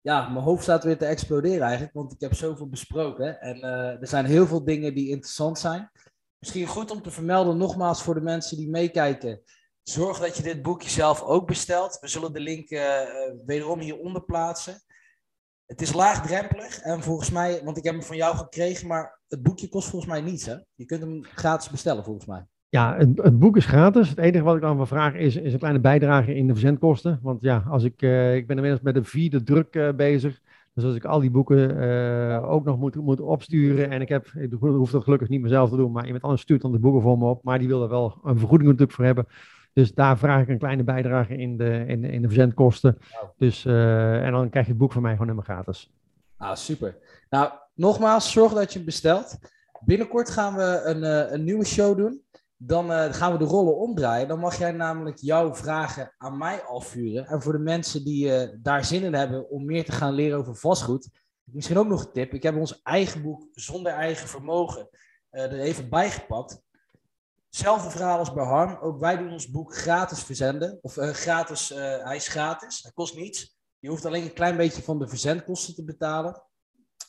[0.00, 3.40] ja, mijn hoofd staat weer te exploderen eigenlijk, want ik heb zoveel besproken.
[3.40, 5.90] En uh, er zijn heel veel dingen die interessant zijn.
[6.38, 9.42] Misschien goed om te vermelden, nogmaals voor de mensen die meekijken.
[9.82, 11.98] Zorg dat je dit boekje zelf ook bestelt.
[12.00, 12.68] We zullen de link
[13.46, 14.82] wederom hieronder plaatsen.
[15.66, 19.42] Het is laagdrempelig en volgens mij, want ik heb hem van jou gekregen, maar het
[19.42, 20.46] boekje kost volgens mij niets.
[20.46, 20.54] Hè?
[20.74, 22.46] Je kunt hem gratis bestellen volgens mij.
[22.68, 24.08] Ja, het, het, boek is gratis.
[24.08, 27.18] Het enige wat ik dan van vraag is, is een kleine bijdrage in de verzendkosten.
[27.22, 30.40] Want ja, als ik, uh, ik ben inmiddels met de vierde druk uh, bezig.
[30.74, 33.90] Dus als ik al die boeken uh, ook nog moet, moet opsturen.
[33.90, 35.92] En ik, heb, ik hoef dat gelukkig niet mezelf te doen.
[35.92, 37.44] Maar iemand anders stuurt dan de boeken voor me op.
[37.44, 39.26] Maar die wil er wel een vergoeding natuurlijk voor hebben.
[39.74, 42.98] Dus daar vraag ik een kleine bijdrage in de, in in de verzendkosten.
[43.36, 45.92] Dus, uh, en dan krijg je het boek van mij gewoon helemaal gratis.
[46.36, 46.96] Ah, super.
[47.30, 49.38] Nou, nogmaals, zorg dat je het bestelt.
[49.84, 52.22] Binnenkort gaan we een, uh, een nieuwe show doen.
[52.56, 54.28] Dan uh, gaan we de rollen omdraaien.
[54.28, 57.26] Dan mag jij namelijk jouw vragen aan mij afvuren.
[57.26, 60.38] En voor de mensen die uh, daar zin in hebben om meer te gaan leren
[60.38, 61.08] over vastgoed.
[61.44, 62.32] Misschien ook nog een tip.
[62.32, 64.88] Ik heb ons eigen boek Zonder Eigen Vermogen
[65.30, 66.62] er even bijgepakt.
[67.54, 68.78] Hetzelfde verhaal als bij Harm.
[68.80, 70.78] Ook wij doen ons boek gratis verzenden.
[70.82, 72.82] Of uh, gratis, uh, hij is gratis.
[72.82, 73.58] Hij kost niets.
[73.78, 76.42] Je hoeft alleen een klein beetje van de verzendkosten te betalen.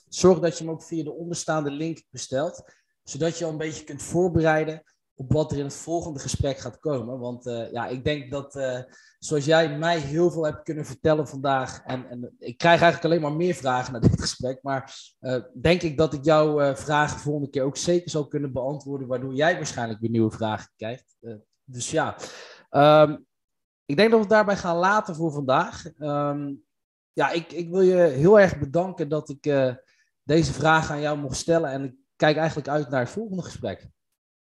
[0.10, 2.64] Zorg dat je hem ook via de onderstaande link bestelt.
[3.04, 4.84] Zodat je al een beetje kunt voorbereiden
[5.16, 7.20] op wat er in het volgende gesprek gaat komen.
[7.20, 8.80] Want uh, ja, ik denk dat uh,
[9.20, 11.82] zoals jij mij heel veel hebt kunnen vertellen vandaag.
[11.84, 14.60] En, en ik krijg eigenlijk alleen maar meer vragen naar dit gesprek.
[14.64, 19.08] Maar uh, denk ik dat ik jouw vragen volgende keer ook zeker zal kunnen beantwoorden.
[19.08, 21.18] Waardoor jij waarschijnlijk weer nieuwe vragen krijgt.
[21.64, 22.16] dus ja,
[22.70, 23.26] um,
[23.86, 25.86] ik denk dat we het daarbij gaan laten voor vandaag.
[26.00, 26.64] Um,
[27.14, 29.74] ja, ik, ik wil je heel erg bedanken dat ik
[30.24, 31.70] deze vragen aan jou mocht stellen.
[31.70, 33.94] En ik kijk eigenlijk uit naar het volgende gesprek.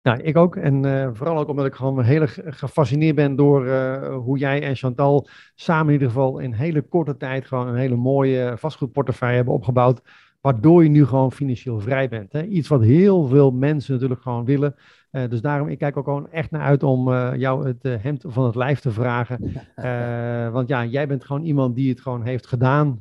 [0.02, 0.56] Nou, ik ook.
[0.56, 4.62] En uh, vooral ook omdat ik gewoon heel erg gefascineerd ben door uh, hoe jij
[4.62, 9.36] en Chantal samen in ieder geval in hele korte tijd gewoon een hele mooie vastgoedportefeuille
[9.36, 10.00] hebben opgebouwd.
[10.40, 12.32] Waardoor je nu gewoon financieel vrij bent.
[12.32, 12.42] Hè?
[12.42, 14.74] Iets wat heel veel mensen natuurlijk gewoon willen.
[15.12, 18.44] Uh, dus daarom, ik kijk ook gewoon echt naar uit om jou het hemd van
[18.44, 19.52] het lijf te vragen.
[20.56, 23.00] want ja, jij bent gewoon iemand die het gewoon heeft gedaan.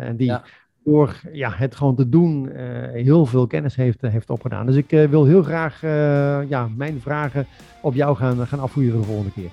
[0.00, 0.44] en die ja
[0.84, 4.66] door ja, het gewoon te doen eh, heel veel kennis heeft, heeft opgedaan.
[4.66, 5.80] Dus ik wil heel graag
[6.48, 7.46] ja, mijn vragen
[7.82, 9.50] op jou gaan, gaan afvoeren de volgende keer.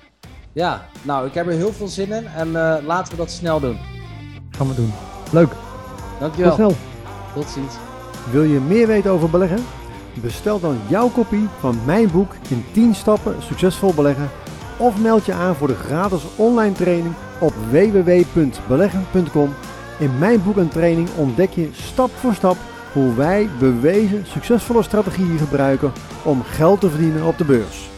[0.52, 2.50] Ja, nou, ik heb er heel veel zin in en
[2.86, 3.76] laten we dat snel doen.
[4.50, 4.92] Gaan we doen.
[5.32, 5.52] Leuk.
[6.20, 6.56] Dankjewel.
[6.56, 6.74] Tot snel.
[7.34, 7.76] Tot ziens.
[8.30, 9.58] Wil je meer weten over beleggen?
[10.22, 14.28] Bestel dan jouw kopie van mijn boek in 10 stappen succesvol beleggen
[14.78, 19.50] of meld je aan voor de gratis online training op www.beleggen.com.
[19.98, 22.56] In mijn boek en training ontdek je stap voor stap
[22.92, 25.92] hoe wij bewezen succesvolle strategieën gebruiken
[26.24, 27.95] om geld te verdienen op de beurs.